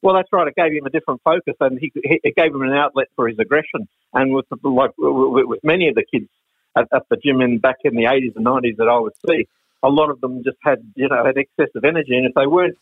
Well, 0.00 0.14
that's 0.16 0.32
right. 0.32 0.48
It 0.48 0.56
gave 0.56 0.72
him 0.72 0.84
a 0.84 0.90
different 0.90 1.20
focus, 1.22 1.54
and 1.60 1.78
he, 1.78 1.92
it 1.94 2.34
gave 2.34 2.52
him 2.52 2.62
an 2.62 2.72
outlet 2.72 3.08
for 3.14 3.28
his 3.28 3.38
aggression. 3.38 3.88
And 4.12 4.34
with 4.34 4.46
like 4.62 4.90
with 4.98 5.60
many 5.62 5.88
of 5.88 5.94
the 5.94 6.04
kids 6.04 6.28
at, 6.76 6.88
at 6.92 7.02
the 7.10 7.16
gym 7.16 7.40
in 7.40 7.58
back 7.58 7.76
in 7.84 7.94
the 7.94 8.04
80s 8.04 8.36
and 8.36 8.46
90s 8.46 8.76
that 8.76 8.88
I 8.88 8.98
would 8.98 9.14
see, 9.26 9.46
a 9.82 9.88
lot 9.88 10.10
of 10.10 10.20
them 10.20 10.42
just 10.44 10.58
had, 10.62 10.78
you 10.94 11.08
know, 11.08 11.24
had 11.24 11.36
excessive 11.36 11.84
energy. 11.84 12.16
And 12.16 12.26
if 12.26 12.34
they 12.34 12.46
weren't 12.46 12.78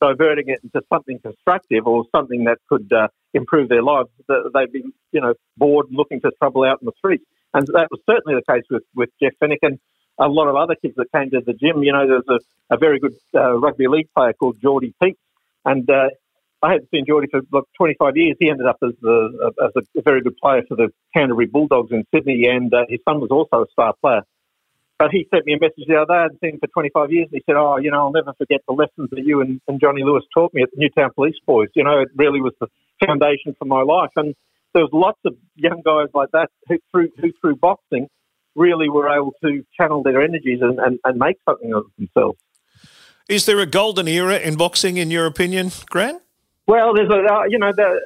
diverting 0.00 0.48
it 0.48 0.60
into 0.62 0.84
something 0.92 1.18
constructive 1.20 1.86
or 1.86 2.04
something 2.14 2.44
that 2.44 2.58
could 2.68 2.92
uh, 2.92 3.08
improve 3.32 3.68
their 3.68 3.82
lives, 3.82 4.10
they'd 4.28 4.72
be, 4.72 4.84
you 5.12 5.20
know, 5.20 5.34
bored 5.56 5.86
looking 5.90 6.20
for 6.20 6.30
trouble 6.38 6.64
out 6.64 6.78
in 6.82 6.86
the 6.86 6.92
streets. 6.98 7.24
And 7.54 7.66
that 7.68 7.88
was 7.90 8.00
certainly 8.08 8.38
the 8.38 8.52
case 8.52 8.64
with, 8.70 8.82
with 8.94 9.10
Jeff 9.20 9.32
Fenech 9.40 9.58
and 9.62 9.78
a 10.18 10.28
lot 10.28 10.48
of 10.48 10.56
other 10.56 10.74
kids 10.74 10.94
that 10.96 11.10
came 11.14 11.30
to 11.30 11.40
the 11.40 11.52
gym. 11.52 11.82
You 11.82 11.92
know, 11.92 12.06
there's 12.06 12.40
a, 12.70 12.74
a 12.74 12.78
very 12.78 12.98
good 12.98 13.14
uh, 13.34 13.58
rugby 13.58 13.86
league 13.88 14.08
player 14.16 14.32
called 14.32 14.60
Geordie 14.60 14.94
Peats, 15.02 15.20
and 15.64 15.88
uh, 15.88 16.08
I 16.64 16.72
hadn't 16.72 16.88
seen 16.90 17.04
Geordie 17.06 17.28
for 17.30 17.42
like 17.52 17.64
25 17.76 18.16
years. 18.16 18.36
He 18.40 18.48
ended 18.48 18.66
up 18.66 18.78
as 18.82 18.94
a, 19.04 19.28
as 19.62 19.70
a 19.76 20.02
very 20.02 20.22
good 20.22 20.36
player 20.38 20.62
for 20.66 20.76
the 20.76 20.88
Canterbury 21.14 21.46
Bulldogs 21.46 21.92
in 21.92 22.04
Sydney, 22.14 22.46
and 22.46 22.72
uh, 22.72 22.84
his 22.88 23.00
son 23.06 23.20
was 23.20 23.30
also 23.30 23.64
a 23.64 23.70
star 23.70 23.92
player. 24.00 24.22
But 24.98 25.10
he 25.10 25.28
sent 25.30 25.44
me 25.44 25.54
a 25.54 25.60
message 25.60 25.84
the 25.86 25.96
other 25.96 26.06
day. 26.06 26.14
I 26.14 26.22
hadn't 26.22 26.40
seen 26.40 26.54
him 26.54 26.60
for 26.60 26.68
25 26.68 27.12
years, 27.12 27.28
and 27.30 27.36
he 27.36 27.42
said, 27.44 27.56
"Oh, 27.56 27.76
you 27.76 27.90
know, 27.90 27.98
I'll 27.98 28.12
never 28.12 28.32
forget 28.38 28.62
the 28.66 28.72
lessons 28.72 29.10
that 29.10 29.24
you 29.24 29.42
and, 29.42 29.60
and 29.68 29.78
Johnny 29.78 30.02
Lewis 30.02 30.24
taught 30.32 30.54
me 30.54 30.62
at 30.62 30.70
the 30.70 30.78
Newtown 30.78 31.10
Police 31.14 31.36
Boys. 31.46 31.68
You 31.74 31.84
know, 31.84 32.00
it 32.00 32.08
really 32.16 32.40
was 32.40 32.54
the 32.60 32.68
foundation 33.04 33.54
for 33.58 33.66
my 33.66 33.82
life." 33.82 34.10
And 34.16 34.34
there 34.72 34.82
was 34.82 34.90
lots 34.92 35.20
of 35.26 35.36
young 35.56 35.82
guys 35.84 36.08
like 36.14 36.30
that 36.32 36.48
who, 36.68 36.78
through 36.90 37.10
who 37.20 37.32
through 37.40 37.56
boxing, 37.56 38.08
really 38.54 38.88
were 38.88 39.08
able 39.14 39.34
to 39.44 39.64
channel 39.78 40.02
their 40.02 40.22
energies 40.22 40.60
and, 40.62 40.78
and, 40.78 40.98
and 41.04 41.18
make 41.18 41.36
something 41.46 41.74
of 41.74 41.84
themselves. 41.98 42.38
Is 43.28 43.46
there 43.46 43.58
a 43.58 43.66
golden 43.66 44.08
era 44.08 44.38
in 44.38 44.56
boxing, 44.56 44.96
in 44.96 45.10
your 45.10 45.26
opinion, 45.26 45.70
Grant? 45.90 46.23
Well, 46.66 46.94
there's 46.94 47.10
a 47.10 47.32
uh, 47.32 47.44
you 47.48 47.58
know 47.58 47.72
the 47.74 48.00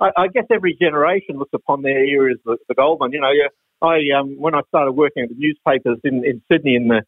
I, 0.00 0.10
I, 0.16 0.28
guess 0.28 0.44
every 0.50 0.74
generation 0.74 1.36
looks 1.38 1.52
upon 1.54 1.82
their 1.82 2.04
era 2.04 2.32
as 2.32 2.38
the, 2.44 2.56
the 2.68 2.74
gold 2.74 3.00
one. 3.00 3.12
You 3.12 3.20
know, 3.20 3.30
I 3.82 4.18
um, 4.18 4.36
when 4.38 4.54
I 4.54 4.62
started 4.68 4.92
working 4.92 5.22
at 5.24 5.28
the 5.28 5.36
newspapers 5.36 5.98
in, 6.02 6.24
in 6.24 6.42
Sydney 6.50 6.74
in 6.74 6.88
the 6.88 7.02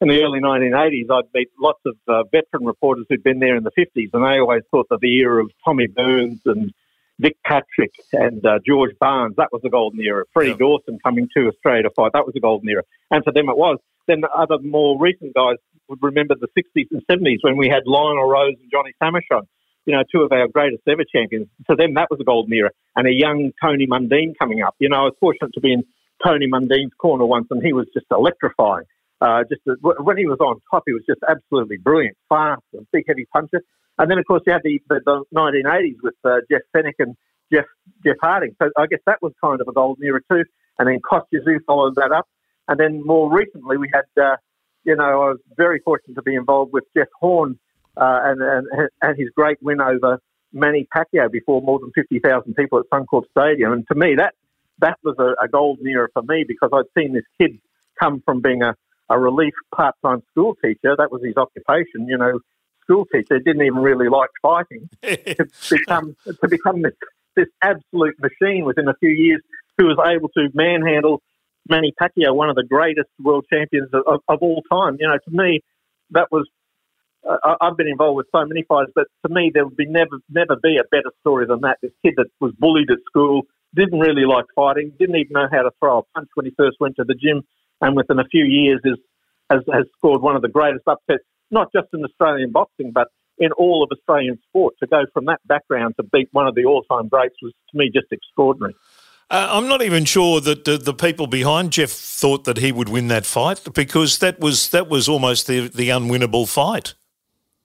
in 0.00 0.08
the 0.08 0.20
early 0.22 0.40
1980s, 0.40 1.10
I'd 1.10 1.32
meet 1.32 1.48
lots 1.58 1.80
of 1.86 1.96
uh, 2.08 2.24
veteran 2.24 2.66
reporters 2.66 3.06
who'd 3.08 3.22
been 3.22 3.38
there 3.38 3.56
in 3.56 3.62
the 3.62 3.70
50s, 3.70 4.10
and 4.12 4.24
they 4.24 4.40
always 4.40 4.62
thought 4.70 4.88
that 4.90 5.00
the 5.00 5.16
era 5.20 5.44
of 5.44 5.50
Tommy 5.64 5.86
Burns 5.86 6.40
and 6.44 6.72
Vic 7.20 7.36
Patrick 7.44 7.92
and 8.12 8.44
uh, 8.44 8.58
George 8.66 8.96
Barnes, 8.98 9.36
that 9.36 9.50
was 9.52 9.62
the 9.62 9.70
golden 9.70 10.00
era. 10.00 10.24
Freddie 10.32 10.50
yeah. 10.50 10.56
Dawson 10.56 10.98
coming 11.04 11.28
to 11.36 11.46
Australia 11.46 11.84
to 11.84 11.90
fight, 11.90 12.10
that 12.14 12.26
was 12.26 12.34
the 12.34 12.40
golden 12.40 12.68
era. 12.68 12.82
And 13.12 13.22
for 13.22 13.32
them 13.32 13.48
it 13.48 13.56
was. 13.56 13.78
Then 14.08 14.22
the 14.22 14.30
other 14.30 14.58
more 14.58 15.00
recent 15.00 15.34
guys 15.34 15.56
would 15.88 16.02
remember 16.02 16.34
the 16.34 16.48
60s 16.48 16.88
and 16.90 17.06
70s 17.06 17.38
when 17.42 17.56
we 17.56 17.68
had 17.68 17.84
Lionel 17.86 18.28
Rose 18.28 18.56
and 18.60 18.70
Johnny 18.72 18.92
Famechon 19.00 19.46
you 19.84 19.94
know, 19.94 20.02
two 20.12 20.22
of 20.22 20.32
our 20.32 20.48
greatest 20.48 20.82
ever 20.88 21.04
champions. 21.04 21.48
For 21.66 21.76
them, 21.76 21.94
that 21.94 22.08
was 22.10 22.20
a 22.20 22.24
golden 22.24 22.52
era. 22.52 22.70
And 22.96 23.06
a 23.06 23.12
young 23.12 23.52
Tony 23.62 23.86
Mundine 23.86 24.34
coming 24.38 24.62
up. 24.62 24.74
You 24.78 24.88
know, 24.88 24.96
I 24.96 25.04
was 25.04 25.14
fortunate 25.20 25.52
to 25.54 25.60
be 25.60 25.72
in 25.72 25.84
Tony 26.24 26.46
Mundine's 26.46 26.92
corner 26.98 27.26
once, 27.26 27.48
and 27.50 27.62
he 27.62 27.72
was 27.72 27.86
just 27.92 28.06
electrifying. 28.10 28.84
Uh, 29.20 29.44
just 29.48 29.62
a, 29.68 29.72
when 30.02 30.16
he 30.16 30.26
was 30.26 30.38
on 30.40 30.60
top, 30.70 30.82
he 30.86 30.92
was 30.92 31.02
just 31.06 31.20
absolutely 31.28 31.76
brilliant, 31.76 32.16
fast, 32.28 32.62
a 32.74 32.82
big, 32.92 33.04
heavy 33.06 33.26
puncher. 33.32 33.62
And 33.98 34.10
then, 34.10 34.18
of 34.18 34.26
course, 34.26 34.42
you 34.46 34.52
had 34.52 34.62
the, 34.64 34.80
the, 34.88 35.00
the 35.04 35.24
1980s 35.34 35.96
with 36.02 36.14
uh, 36.24 36.38
Jeff 36.50 36.62
Fenech 36.74 36.94
and 36.98 37.16
Jeff 37.52 37.66
Jeff 38.04 38.16
Harding. 38.20 38.56
So 38.60 38.70
I 38.76 38.86
guess 38.86 39.00
that 39.06 39.18
was 39.22 39.32
kind 39.40 39.60
of 39.60 39.68
a 39.68 39.72
golden 39.72 40.04
era 40.04 40.20
too. 40.30 40.44
And 40.78 40.88
then 40.88 41.00
Kostya 41.00 41.40
Tszyu 41.46 41.58
followed 41.66 41.94
that 41.96 42.10
up. 42.10 42.26
And 42.68 42.80
then 42.80 43.02
more 43.04 43.30
recently, 43.30 43.76
we 43.76 43.90
had, 43.92 44.04
uh, 44.20 44.36
you 44.84 44.96
know, 44.96 45.04
I 45.04 45.28
was 45.30 45.38
very 45.56 45.80
fortunate 45.84 46.14
to 46.14 46.22
be 46.22 46.34
involved 46.34 46.72
with 46.72 46.84
Jeff 46.96 47.08
Horn 47.20 47.58
uh, 47.96 48.20
and, 48.24 48.42
and, 48.42 48.88
and 49.02 49.18
his 49.18 49.28
great 49.34 49.58
win 49.62 49.80
over 49.80 50.18
Manny 50.52 50.86
Pacquiao 50.94 51.30
before 51.30 51.62
more 51.62 51.78
than 51.78 51.92
50,000 51.94 52.54
people 52.54 52.78
at 52.78 52.86
Suncorp 52.90 53.24
Stadium. 53.30 53.72
And 53.72 53.86
to 53.88 53.94
me, 53.94 54.14
that 54.16 54.34
that 54.78 54.98
was 55.02 55.16
a, 55.18 55.44
a 55.44 55.48
golden 55.48 55.86
era 55.86 56.08
for 56.12 56.22
me 56.22 56.44
because 56.46 56.70
I'd 56.72 56.84
seen 56.98 57.12
this 57.12 57.24
kid 57.40 57.58
come 58.00 58.22
from 58.24 58.40
being 58.40 58.62
a, 58.62 58.74
a 59.08 59.18
relief 59.18 59.54
part-time 59.74 60.22
school 60.30 60.56
teacher. 60.62 60.94
That 60.96 61.10
was 61.10 61.22
his 61.22 61.36
occupation, 61.36 62.08
you 62.08 62.18
know, 62.18 62.40
school 62.82 63.06
teacher. 63.06 63.38
Didn't 63.38 63.62
even 63.62 63.78
really 63.78 64.08
like 64.08 64.30
fighting 64.40 64.88
to 65.02 65.46
become 65.70 66.16
to 66.26 66.48
become 66.48 66.82
this, 66.82 66.94
this 67.36 67.48
absolute 67.62 68.16
machine 68.20 68.64
within 68.64 68.88
a 68.88 68.94
few 68.94 69.10
years 69.10 69.40
who 69.78 69.86
was 69.86 69.98
able 70.06 70.28
to 70.30 70.48
manhandle 70.54 71.22
Manny 71.68 71.92
Pacquiao, 72.00 72.34
one 72.34 72.50
of 72.50 72.56
the 72.56 72.64
greatest 72.64 73.08
world 73.20 73.46
champions 73.50 73.88
of, 73.92 74.02
of, 74.06 74.20
of 74.28 74.38
all 74.42 74.62
time. 74.70 74.96
You 74.98 75.08
know, 75.08 75.18
to 75.18 75.30
me, 75.30 75.60
that 76.10 76.30
was 76.30 76.48
uh, 77.28 77.56
I've 77.60 77.76
been 77.76 77.88
involved 77.88 78.16
with 78.16 78.26
so 78.32 78.44
many 78.44 78.64
fighters, 78.68 78.92
but 78.94 79.06
to 79.26 79.32
me, 79.32 79.50
there 79.52 79.64
would 79.64 79.76
be 79.76 79.86
never, 79.86 80.18
never 80.28 80.56
be 80.56 80.78
a 80.78 80.84
better 80.90 81.10
story 81.20 81.46
than 81.46 81.60
that. 81.60 81.78
This 81.82 81.92
kid 82.04 82.14
that 82.16 82.26
was 82.40 82.52
bullied 82.58 82.90
at 82.90 82.98
school, 83.06 83.42
didn't 83.74 84.00
really 84.00 84.24
like 84.24 84.44
fighting, 84.54 84.92
didn't 84.98 85.16
even 85.16 85.32
know 85.32 85.48
how 85.50 85.62
to 85.62 85.70
throw 85.78 85.98
a 85.98 86.02
punch 86.14 86.28
when 86.34 86.46
he 86.46 86.52
first 86.56 86.78
went 86.80 86.96
to 86.96 87.04
the 87.04 87.14
gym, 87.14 87.42
and 87.80 87.96
within 87.96 88.18
a 88.18 88.24
few 88.24 88.44
years 88.44 88.80
is, 88.84 88.98
has, 89.50 89.60
has 89.72 89.84
scored 89.96 90.20
one 90.20 90.36
of 90.36 90.42
the 90.42 90.48
greatest 90.48 90.86
upsets, 90.86 91.24
not 91.50 91.72
just 91.72 91.88
in 91.92 92.04
Australian 92.04 92.50
boxing, 92.50 92.90
but 92.92 93.08
in 93.38 93.52
all 93.52 93.82
of 93.82 93.90
Australian 93.96 94.38
sport. 94.48 94.74
To 94.80 94.86
go 94.86 95.04
from 95.12 95.26
that 95.26 95.40
background 95.46 95.94
to 95.98 96.02
beat 96.02 96.28
one 96.32 96.46
of 96.46 96.54
the 96.54 96.64
all-time 96.64 97.08
greats 97.08 97.36
was, 97.40 97.52
to 97.70 97.78
me, 97.78 97.90
just 97.92 98.06
extraordinary. 98.10 98.74
Uh, 99.30 99.48
I'm 99.50 99.68
not 99.68 99.80
even 99.80 100.04
sure 100.04 100.40
that 100.42 100.64
the, 100.66 100.76
the, 100.76 100.92
people 100.92 101.26
behind 101.26 101.72
Jeff 101.72 101.90
thought 101.90 102.44
that 102.44 102.58
he 102.58 102.70
would 102.70 102.90
win 102.90 103.08
that 103.08 103.24
fight 103.24 103.62
because 103.72 104.18
that 104.18 104.40
was 104.40 104.68
that 104.70 104.90
was 104.90 105.08
almost 105.08 105.46
the, 105.46 105.68
the 105.68 105.88
unwinnable 105.88 106.46
fight. 106.46 106.94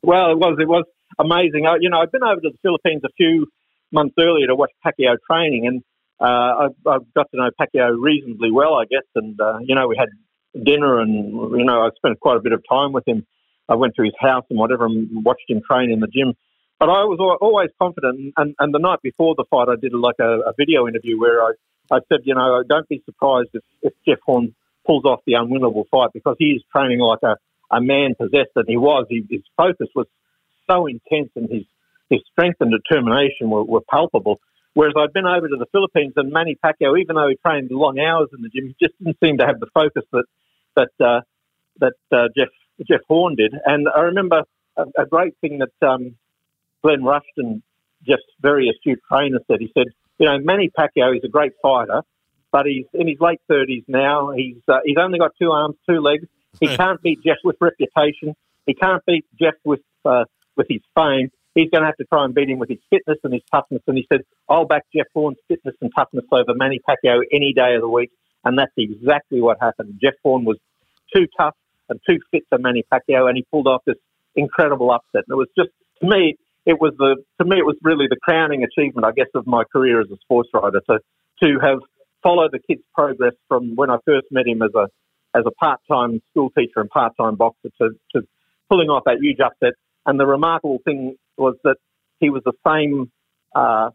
Well, 0.08 0.32
it 0.32 0.40
was 0.40 0.56
it 0.58 0.70
was 0.70 0.86
amazing. 1.20 1.68
I, 1.68 1.76
you 1.82 1.90
know, 1.90 2.00
I've 2.00 2.14
been 2.14 2.24
over 2.24 2.40
to 2.40 2.50
the 2.50 2.58
Philippines 2.64 3.02
a 3.04 3.12
few 3.18 3.46
months 3.92 4.16
earlier 4.18 4.48
to 4.48 4.56
watch 4.56 4.72
Pacquiao 4.80 5.18
training, 5.30 5.68
and 5.68 5.84
uh, 6.22 6.64
I've, 6.64 6.78
I've, 6.88 7.14
got 7.14 7.30
to 7.32 7.38
know 7.38 7.50
Pacquiao 7.60 7.94
reasonably 8.00 8.50
well, 8.50 8.76
I 8.76 8.86
guess. 8.86 9.04
And 9.16 9.38
uh, 9.38 9.58
you 9.60 9.76
know, 9.76 9.90
we 9.90 9.98
had 10.00 10.08
dinner, 10.64 11.02
and 11.02 11.12
you 11.60 11.66
know, 11.66 11.82
I 11.82 11.90
spent 11.98 12.22
quite 12.22 12.38
a 12.38 12.40
bit 12.40 12.54
of 12.54 12.64
time 12.72 12.94
with 12.94 13.06
him. 13.06 13.28
I 13.68 13.76
went 13.76 13.96
to 13.96 14.04
his 14.04 14.14
house 14.18 14.46
and 14.50 14.58
whatever, 14.58 14.86
and 14.86 15.26
watched 15.26 15.50
him 15.50 15.62
train 15.70 15.92
in 15.92 16.00
the 16.00 16.08
gym. 16.08 16.36
But 16.80 16.88
I 16.88 17.04
was 17.04 17.20
always 17.42 17.72
confident. 17.78 18.34
And, 18.38 18.56
and 18.60 18.74
the 18.74 18.80
night 18.80 19.00
before 19.04 19.36
the 19.36 19.44
fight, 19.50 19.68
I 19.68 19.76
did 19.76 19.94
like 19.94 20.20
a, 20.22 20.40
a 20.40 20.54
video 20.58 20.88
interview 20.88 21.20
where 21.20 21.44
I, 21.44 21.52
I 21.92 22.00
said, 22.08 22.22
you 22.24 22.34
know, 22.34 22.64
don't 22.64 22.88
be 22.88 23.04
surprised 23.04 23.50
if, 23.54 23.64
if 23.82 23.92
Jeff 24.08 24.20
Horn 24.26 24.56
pulls 24.86 25.04
off 25.04 25.20
the 25.28 25.34
unwinnable 25.34 25.84
fight 25.92 26.12
because 26.14 26.38
he 26.40 26.52
is 26.52 26.64
training 26.72 27.00
like 27.00 27.20
a, 27.24 27.36
a 27.72 27.82
man 27.82 28.16
possessed 28.16 28.52
that 28.56 28.66
he 28.68 28.78
was. 28.78 29.06
He, 29.10 29.26
his 29.30 29.42
focus 29.56 29.88
was 29.96 30.08
so 30.70 30.88
intense 30.88 31.30
and 31.36 31.50
his, 31.50 31.64
his 32.10 32.22
strength 32.32 32.62
and 32.62 32.72
determination 32.72 33.50
were, 33.50 33.64
were 33.64 33.82
palpable. 33.90 34.40
Whereas 34.74 34.94
I'd 34.96 35.14
been 35.14 35.26
over 35.26 35.48
to 35.48 35.56
the 35.58 35.66
Philippines 35.72 36.14
and 36.18 36.32
Manny 36.32 36.56
Pacquiao, 36.64 37.00
even 37.00 37.16
though 37.16 37.28
he 37.28 37.36
trained 37.44 37.72
long 37.72 38.00
hours 38.00 38.30
in 38.36 38.44
the 38.44 38.50
gym, 38.50 38.68
he 38.68 38.76
just 38.80 38.98
didn't 39.00 39.18
seem 39.24 39.40
to 39.40 39.46
have 39.46 39.60
the 39.60 39.68
focus 39.74 40.04
that 40.12 40.26
that 40.76 40.92
uh, 41.04 41.22
that 41.80 41.94
uh, 42.12 42.28
Jeff 42.38 42.50
Jeff 42.88 43.02
Horn 43.08 43.36
did. 43.36 43.56
And 43.66 43.88
I 43.90 44.02
remember 44.02 44.44
a, 44.78 44.84
a 45.00 45.06
great 45.08 45.36
thing 45.42 45.60
that 45.60 45.88
um, 45.88 46.16
Glenn 46.84 47.04
Rushton, 47.04 47.64
Jeff's 48.08 48.22
very 48.40 48.70
astute 48.70 49.02
trainer, 49.12 49.40
said. 49.48 49.62
He 49.62 49.72
said, 49.76 49.88
"You 50.20 50.28
know, 50.28 50.38
Manny 50.38 50.70
Pacquiao 50.70 51.18
is 51.18 51.24
a 51.24 51.28
great 51.28 51.54
fighter, 51.60 52.04
but 52.52 52.68
he's 52.68 52.86
in 52.94 53.08
his 53.08 53.18
late 53.20 53.42
30s 53.50 53.86
now. 53.88 54.30
He's 54.30 54.58
uh, 54.68 54.80
he's 54.86 54.98
only 55.00 55.18
got 55.18 55.32
two 55.42 55.52
arms, 55.52 55.76
two 55.90 56.00
legs. 56.02 56.28
He 56.60 56.76
can't 56.76 57.02
beat 57.02 57.24
Jeff 57.24 57.38
with 57.44 57.58
reputation. 57.60 58.36
He 58.66 58.74
can't 58.74 59.04
beat 59.06 59.26
Jeff 59.40 59.56
with 59.64 59.82
uh, 60.06 60.26
with 60.56 60.68
his 60.70 60.82
fame. 60.96 61.30
He's 61.56 61.70
going 61.72 61.82
to 61.82 61.88
have 61.88 61.98
to 61.98 62.06
try 62.06 62.24
and 62.24 62.36
beat 62.36 62.50
him 62.50 62.60
with 62.60 62.70
his 62.70 62.80
fitness 62.90 63.18
and 63.24 63.34
his 63.34 63.42
toughness. 63.52 63.82
And 63.88 63.98
he 63.98 64.06
said, 64.12 64.22
"I'll 64.50 64.66
back 64.66 64.84
Jeff 64.96 65.08
Horn's 65.14 65.38
fitness 65.48 65.76
and 65.82 65.92
toughness 65.96 66.26
over 66.32 66.54
Manny 66.54 66.80
Pacquiao 66.88 67.22
any 67.32 67.54
day 67.54 67.76
of 67.76 67.82
the 67.82 67.90
week." 67.90 68.12
And 68.44 68.58
that's 68.58 68.72
exactly 68.78 69.42
what 69.42 69.58
happened. 69.60 70.00
Jeff 70.02 70.14
Vaughan 70.24 70.46
was 70.46 70.58
too 71.14 71.28
tough 71.38 71.56
and 71.90 72.00
too 72.08 72.20
fit 72.32 72.44
for 72.50 72.58
Manny 72.58 72.84
Pacquiao, 72.92 73.28
and 73.28 73.38
he 73.38 73.46
pulled 73.52 73.68
off 73.68 73.84
this 73.86 73.98
incredible 74.36 74.92
upset. 74.92 75.24
And 75.28 75.32
it 75.32 75.36
was 75.36 75.50
just 75.58 75.70
to 76.02 76.08
me, 76.08 76.38
it 76.66 76.80
was 76.80 76.94
the 76.98 77.18
to 77.40 77.46
me 77.46 77.58
it 77.58 77.66
was 77.66 77.78
really 77.82 78.08
the 78.10 78.18
crowning 78.22 78.64
achievement, 78.64 79.06
I 79.06 79.12
guess, 79.12 79.28
of 79.36 79.48
my 79.48 79.64
career 79.64 80.02
as 80.02 80.08
a 80.12 80.18
sports 80.18 80.50
writer 80.54 80.82
to 80.90 81.00
to 81.44 81.60
have 81.60 81.80
followed 82.24 82.52
the 82.52 82.60
kid's 82.60 82.84
progress 82.94 83.34
from 83.48 83.76
when 83.76 83.90
I 83.90 83.98
first 84.06 84.28
met 84.32 84.48
him 84.48 84.62
as 84.62 84.72
a 84.76 84.88
as 85.38 85.44
a 85.46 85.52
part 85.52 85.80
time 85.90 86.22
school 86.32 86.50
teacher 86.58 86.80
and 86.80 86.90
part 86.90 87.14
time 87.20 87.36
boxer 87.36 87.70
to, 87.82 87.90
to 88.14 88.22
pulling 88.70 88.90
off 88.90 89.04
that 89.06 89.18
huge 89.22 89.40
upset. 89.40 89.74
And 90.06 90.20
the 90.20 90.26
remarkable 90.26 90.80
thing 90.86 91.16
was 91.38 91.56
that 91.64 91.76
he 92.20 92.30
was 92.30 92.42
the 92.46 92.54
same 92.66 93.12
uh, 93.56 93.90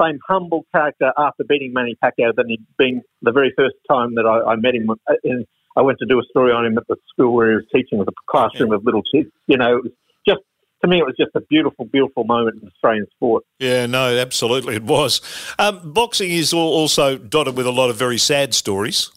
same 0.00 0.18
humble 0.28 0.66
character 0.74 1.12
after 1.16 1.44
beating 1.44 1.72
Manny 1.72 1.96
Pacquiao 2.02 2.34
than 2.34 2.48
he'd 2.48 2.66
been 2.76 3.02
the 3.22 3.32
very 3.32 3.52
first 3.56 3.76
time 3.88 4.16
that 4.16 4.26
I, 4.26 4.52
I 4.52 4.56
met 4.56 4.74
him. 4.74 4.90
In, 5.22 5.46
I 5.76 5.82
went 5.82 5.98
to 6.00 6.06
do 6.06 6.18
a 6.18 6.22
story 6.24 6.52
on 6.52 6.64
him 6.64 6.78
at 6.78 6.86
the 6.88 6.96
school 7.12 7.34
where 7.34 7.50
he 7.50 7.56
was 7.56 7.64
teaching 7.72 7.98
with 7.98 8.08
a 8.08 8.12
classroom 8.28 8.72
of 8.72 8.84
little 8.84 9.02
kids. 9.12 9.30
You 9.46 9.56
know, 9.56 9.76
it 9.78 9.82
was 9.84 9.92
just 10.26 10.40
to 10.82 10.88
me, 10.88 10.98
it 10.98 11.04
was 11.04 11.14
just 11.18 11.30
a 11.34 11.40
beautiful, 11.40 11.84
beautiful 11.86 12.24
moment 12.24 12.62
in 12.62 12.68
Australian 12.68 13.06
sport. 13.14 13.44
Yeah, 13.58 13.86
no, 13.86 14.16
absolutely, 14.16 14.76
it 14.76 14.82
was. 14.82 15.20
Um, 15.58 15.92
boxing 15.92 16.30
is 16.30 16.52
also 16.52 17.16
dotted 17.16 17.56
with 17.56 17.66
a 17.66 17.72
lot 17.72 17.90
of 17.90 17.96
very 17.96 18.18
sad 18.18 18.54
stories. 18.54 19.10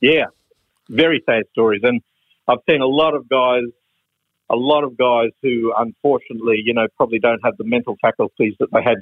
Yeah, 0.00 0.26
very 0.88 1.22
sad 1.26 1.44
stories, 1.52 1.82
and 1.84 2.00
I've 2.46 2.58
seen 2.68 2.80
a 2.80 2.86
lot 2.86 3.14
of 3.14 3.28
guys, 3.28 3.64
a 4.50 4.56
lot 4.56 4.84
of 4.84 4.96
guys 4.96 5.30
who, 5.42 5.72
unfortunately, 5.76 6.62
you 6.64 6.74
know, 6.74 6.86
probably 6.96 7.18
don't 7.18 7.40
have 7.44 7.56
the 7.56 7.64
mental 7.64 7.96
faculties 8.00 8.54
that 8.60 8.68
they 8.72 8.82
had 8.82 8.98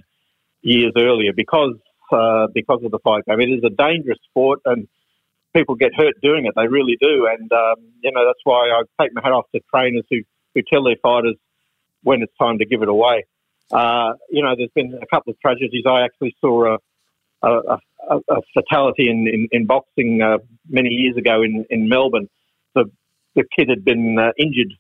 years 0.63 0.93
earlier 0.97 1.33
because 1.35 1.75
uh, 2.13 2.47
because 2.55 2.81
of 2.85 2.91
the 2.91 2.99
fight 3.03 3.25
game. 3.27 3.41
It 3.41 3.51
is 3.51 3.65
a 3.65 3.71
dangerous 3.71 4.19
sport, 4.29 4.61
and 4.65 4.87
people 5.55 5.75
get 5.75 5.93
hurt 5.97 6.15
doing 6.23 6.47
it. 6.47 6.53
They 6.55 6.69
really 6.69 6.97
do, 7.01 7.27
and 7.27 7.51
um, 7.53 7.77
you 8.03 8.13
know 8.13 8.25
that's 8.27 8.41
why 8.45 8.71
I 8.71 8.83
take 9.03 9.15
my 9.15 9.23
hat 9.23 9.33
off 9.33 9.47
to 9.55 9.61
trainers 9.75 10.05
who 10.11 10.19
who 10.55 10.63
tell 10.71 10.85
their 10.85 10.97
fighters 11.03 11.37
when 12.03 12.23
it's 12.23 12.33
time 12.39 12.59
to 12.59 12.67
give 12.67 12.83
it 12.83 12.89
away. 12.89 13.25
Uh, 13.73 14.13
you 14.29 14.43
know, 14.43 14.55
there's 14.57 14.71
been 14.75 14.99
a 15.01 15.07
couple 15.07 15.31
of 15.31 15.41
tragedies. 15.41 15.85
I 15.87 16.03
actually 16.03 16.37
saw 16.41 16.75
a, 16.75 16.79
a, 17.43 17.79
a, 18.11 18.17
a 18.17 18.41
fatality 18.55 19.09
in, 19.09 19.27
in, 19.29 19.49
in 19.53 19.67
boxing 19.67 20.23
uh, 20.23 20.39
many 20.69 20.89
years 20.89 21.17
ago 21.17 21.43
in, 21.43 21.65
in 21.71 21.89
Melbourne. 21.89 22.29
The, 22.75 22.91
the 23.35 23.45
kid 23.57 23.69
had 23.69 23.85
been 23.85 24.19
uh, 24.19 24.33
injured 24.39 24.75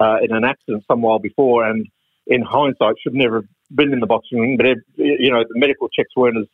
uh, 0.00 0.18
in 0.22 0.34
an 0.34 0.44
accident 0.44 0.84
some 0.88 1.02
while 1.02 1.18
before, 1.18 1.64
and 1.64 1.86
in 2.26 2.42
hindsight, 2.42 2.96
should 3.02 3.14
never 3.14 3.36
have 3.36 3.48
been 3.74 3.92
in 3.92 4.00
the 4.00 4.06
boxing 4.06 4.40
ring. 4.40 4.56
But 4.56 4.66
you 4.96 5.30
know, 5.30 5.44
the 5.48 5.58
medical 5.58 5.88
checks 5.88 6.10
weren't 6.16 6.38
as 6.38 6.46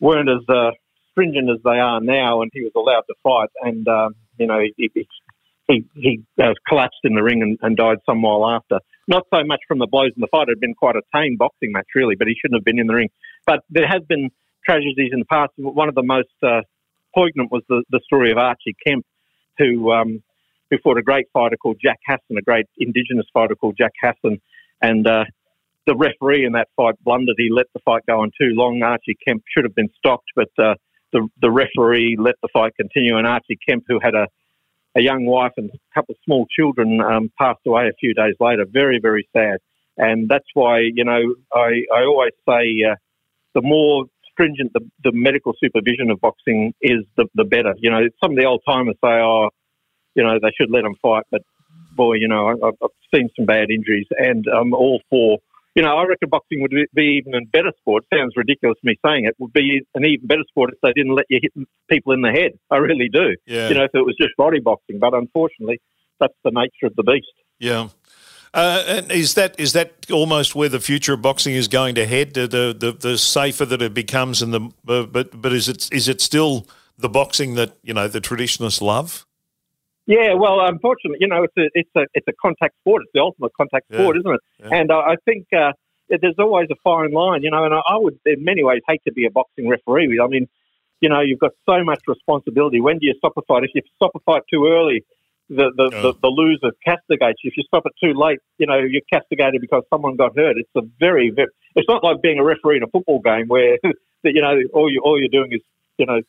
weren't 0.00 0.28
as 0.28 0.48
uh, 0.48 0.70
stringent 1.12 1.50
as 1.50 1.58
they 1.64 1.78
are 1.78 2.00
now, 2.00 2.42
and 2.42 2.50
he 2.52 2.62
was 2.62 2.72
allowed 2.76 3.04
to 3.08 3.14
fight. 3.22 3.50
And 3.62 3.86
um, 3.88 4.14
you 4.38 4.46
know, 4.46 4.60
he, 4.60 4.90
he, 4.94 5.08
he, 5.68 5.84
he 5.94 6.22
uh, 6.42 6.54
collapsed 6.66 7.00
in 7.04 7.14
the 7.14 7.22
ring 7.22 7.42
and, 7.42 7.58
and, 7.62 7.76
died 7.76 7.98
some 8.06 8.22
while 8.22 8.48
after. 8.48 8.80
Not 9.06 9.24
so 9.32 9.44
much 9.44 9.60
from 9.68 9.78
the 9.78 9.86
blows 9.86 10.12
in 10.16 10.20
the 10.20 10.26
fight; 10.30 10.48
it 10.48 10.52
had 10.52 10.60
been 10.60 10.74
quite 10.74 10.96
a 10.96 11.02
tame 11.14 11.36
boxing 11.36 11.72
match, 11.72 11.86
really. 11.94 12.14
But 12.16 12.28
he 12.28 12.34
shouldn't 12.34 12.58
have 12.58 12.64
been 12.64 12.78
in 12.78 12.86
the 12.86 12.94
ring. 12.94 13.10
But 13.46 13.60
there 13.70 13.86
has 13.86 14.02
been 14.08 14.30
tragedies 14.64 15.10
in 15.12 15.20
the 15.20 15.24
past. 15.26 15.52
One 15.56 15.88
of 15.88 15.94
the 15.94 16.02
most 16.02 16.28
uh, 16.42 16.62
poignant 17.14 17.52
was 17.52 17.62
the, 17.68 17.84
the 17.90 18.00
story 18.04 18.30
of 18.30 18.38
Archie 18.38 18.76
Kemp, 18.86 19.04
who 19.58 19.92
um, 19.92 20.22
who 20.70 20.78
fought 20.78 20.98
a 20.98 21.02
great 21.02 21.26
fighter 21.32 21.56
called 21.56 21.78
Jack 21.82 21.98
Hassen, 22.06 22.36
a 22.38 22.42
great 22.42 22.66
Indigenous 22.78 23.26
fighter 23.32 23.54
called 23.54 23.76
Jack 23.78 23.92
Hassen, 24.02 24.40
and 24.82 25.06
uh, 25.06 25.24
the 25.86 25.96
referee 25.96 26.44
in 26.44 26.52
that 26.52 26.68
fight 26.76 26.94
blundered. 27.02 27.36
He 27.38 27.48
let 27.50 27.66
the 27.74 27.80
fight 27.80 28.02
go 28.06 28.20
on 28.20 28.30
too 28.38 28.50
long. 28.52 28.82
Archie 28.82 29.16
Kemp 29.26 29.42
should 29.54 29.64
have 29.64 29.74
been 29.74 29.90
stopped, 29.96 30.30
but 30.34 30.50
uh, 30.58 30.74
the 31.12 31.28
the 31.40 31.50
referee 31.50 32.16
let 32.18 32.36
the 32.42 32.48
fight 32.52 32.72
continue. 32.76 33.16
And 33.16 33.26
Archie 33.26 33.58
Kemp, 33.66 33.84
who 33.86 33.98
had 34.02 34.14
a 34.14 34.28
a 34.98 35.02
young 35.02 35.24
wife 35.24 35.52
and 35.56 35.70
a 35.70 35.78
couple 35.94 36.14
of 36.14 36.18
small 36.24 36.46
children, 36.58 37.00
um, 37.00 37.30
passed 37.38 37.60
away 37.66 37.88
a 37.88 37.96
few 38.00 38.14
days 38.14 38.34
later. 38.40 38.64
Very 38.68 38.98
very 39.00 39.28
sad. 39.36 39.58
And 39.96 40.28
that's 40.28 40.50
why 40.54 40.80
you 40.80 41.04
know 41.04 41.20
I 41.52 41.68
I 41.94 42.02
always 42.04 42.32
say 42.48 42.62
uh, 42.90 42.96
the 43.54 43.62
more 43.62 44.06
stringent 44.38 44.72
the, 44.72 44.80
the 45.02 45.12
medical 45.12 45.52
supervision 45.62 46.10
of 46.10 46.20
boxing 46.20 46.72
is, 46.80 47.04
the, 47.16 47.26
the 47.34 47.44
better. 47.44 47.74
You 47.78 47.90
know, 47.90 48.02
some 48.22 48.32
of 48.32 48.36
the 48.36 48.44
old 48.44 48.62
timers 48.68 48.94
say, 49.02 49.10
oh, 49.10 49.50
you 50.14 50.22
know, 50.22 50.38
they 50.40 50.52
should 50.58 50.70
let 50.70 50.82
them 50.82 50.94
fight, 51.02 51.24
but 51.30 51.42
boy, 51.96 52.14
you 52.14 52.28
know, 52.28 52.48
I've, 52.48 52.74
I've 52.82 52.90
seen 53.12 53.28
some 53.36 53.46
bad 53.46 53.70
injuries, 53.70 54.06
and 54.10 54.44
I'm 54.46 54.72
all 54.72 55.00
for. 55.10 55.38
You 55.78 55.84
know, 55.84 55.96
I 55.96 56.06
reckon 56.06 56.28
boxing 56.28 56.60
would 56.60 56.74
be 56.92 57.22
even 57.22 57.34
a 57.36 57.46
better 57.52 57.70
sport. 57.78 58.04
Sounds 58.12 58.32
ridiculous 58.34 58.76
to 58.80 58.84
me 58.84 58.98
saying 59.06 59.26
it. 59.26 59.36
Would 59.38 59.52
be 59.52 59.80
an 59.94 60.04
even 60.04 60.26
better 60.26 60.42
sport 60.48 60.72
if 60.72 60.80
they 60.82 60.92
didn't 60.92 61.14
let 61.14 61.26
you 61.28 61.38
hit 61.40 61.52
people 61.88 62.12
in 62.14 62.20
the 62.20 62.32
head. 62.32 62.58
I 62.68 62.78
really 62.78 63.08
do. 63.08 63.36
Yeah. 63.46 63.68
You 63.68 63.76
know, 63.76 63.84
if 63.84 63.92
it 63.94 64.04
was 64.04 64.16
just 64.20 64.32
body 64.36 64.58
boxing, 64.58 64.98
but 64.98 65.14
unfortunately, 65.14 65.80
that's 66.18 66.34
the 66.42 66.50
nature 66.50 66.86
of 66.86 66.96
the 66.96 67.04
beast. 67.04 67.28
Yeah. 67.60 67.90
Uh, 68.52 68.82
and 68.88 69.12
is 69.12 69.34
that 69.34 69.54
is 69.60 69.72
that 69.74 70.10
almost 70.10 70.56
where 70.56 70.68
the 70.68 70.80
future 70.80 71.12
of 71.12 71.22
boxing 71.22 71.54
is 71.54 71.68
going 71.68 71.94
to 71.94 72.06
head? 72.06 72.34
The 72.34 72.48
the, 72.76 72.90
the 72.90 73.16
safer 73.16 73.64
that 73.64 73.80
it 73.80 73.94
becomes, 73.94 74.42
and 74.42 74.52
the 74.52 74.72
uh, 74.88 75.04
but 75.04 75.40
but 75.40 75.52
is 75.52 75.68
it 75.68 75.88
is 75.92 76.08
it 76.08 76.20
still 76.20 76.66
the 76.98 77.08
boxing 77.08 77.54
that 77.54 77.76
you 77.84 77.94
know 77.94 78.08
the 78.08 78.20
traditionalists 78.20 78.82
love? 78.82 79.27
Yeah, 80.08 80.32
well, 80.32 80.64
unfortunately, 80.66 81.18
you 81.20 81.28
know, 81.28 81.42
it's 81.42 81.56
a 81.58 81.68
it's 81.74 81.90
a 81.94 82.06
it's 82.14 82.26
a 82.26 82.32
contact 82.40 82.74
sport. 82.80 83.02
It's 83.02 83.12
the 83.12 83.20
ultimate 83.20 83.52
contact 83.54 83.84
yeah. 83.90 83.98
sport, 83.98 84.16
isn't 84.16 84.34
it? 84.34 84.40
Yeah. 84.58 84.68
And 84.72 84.90
uh, 84.90 85.00
I 85.00 85.16
think 85.26 85.46
uh, 85.52 85.72
there's 86.08 86.38
always 86.38 86.68
a 86.70 86.76
fine 86.82 87.12
line, 87.12 87.42
you 87.42 87.50
know. 87.50 87.62
And 87.64 87.74
I, 87.74 87.80
I 87.86 87.98
would, 87.98 88.18
in 88.24 88.42
many 88.42 88.64
ways, 88.64 88.80
hate 88.88 89.02
to 89.06 89.12
be 89.12 89.26
a 89.26 89.30
boxing 89.30 89.68
referee. 89.68 90.18
I 90.18 90.26
mean, 90.26 90.48
you 91.02 91.10
know, 91.10 91.20
you've 91.20 91.38
got 91.38 91.52
so 91.68 91.84
much 91.84 92.00
responsibility. 92.08 92.80
When 92.80 92.98
do 92.98 93.06
you 93.06 93.14
stop 93.18 93.34
a 93.36 93.42
fight? 93.42 93.64
If 93.64 93.72
you 93.74 93.82
stop 93.96 94.12
a 94.14 94.20
fight 94.20 94.44
too 94.50 94.66
early, 94.66 95.04
the 95.50 95.70
the, 95.76 95.90
oh. 95.92 96.02
the, 96.02 96.18
the 96.22 96.28
loser 96.28 96.72
castigates 96.82 97.44
you. 97.44 97.50
If 97.50 97.58
you 97.58 97.64
stop 97.64 97.84
it 97.84 97.92
too 98.02 98.18
late, 98.18 98.38
you 98.56 98.66
know 98.66 98.78
you're 98.78 99.02
castigated 99.12 99.60
because 99.60 99.82
someone 99.90 100.16
got 100.16 100.34
hurt. 100.36 100.56
It's 100.56 100.70
a 100.74 100.88
very, 100.98 101.28
very 101.28 101.48
it's 101.74 101.86
not 101.86 102.02
like 102.02 102.22
being 102.22 102.38
a 102.38 102.44
referee 102.44 102.78
in 102.78 102.82
a 102.82 102.86
football 102.86 103.20
game 103.20 103.46
where 103.48 103.76
that 103.82 104.32
you 104.32 104.40
know 104.40 104.58
all 104.72 104.90
you 104.90 105.02
all 105.04 105.20
you're 105.20 105.28
doing 105.28 105.52
is 105.52 105.60
you 105.98 106.06
know 106.06 106.22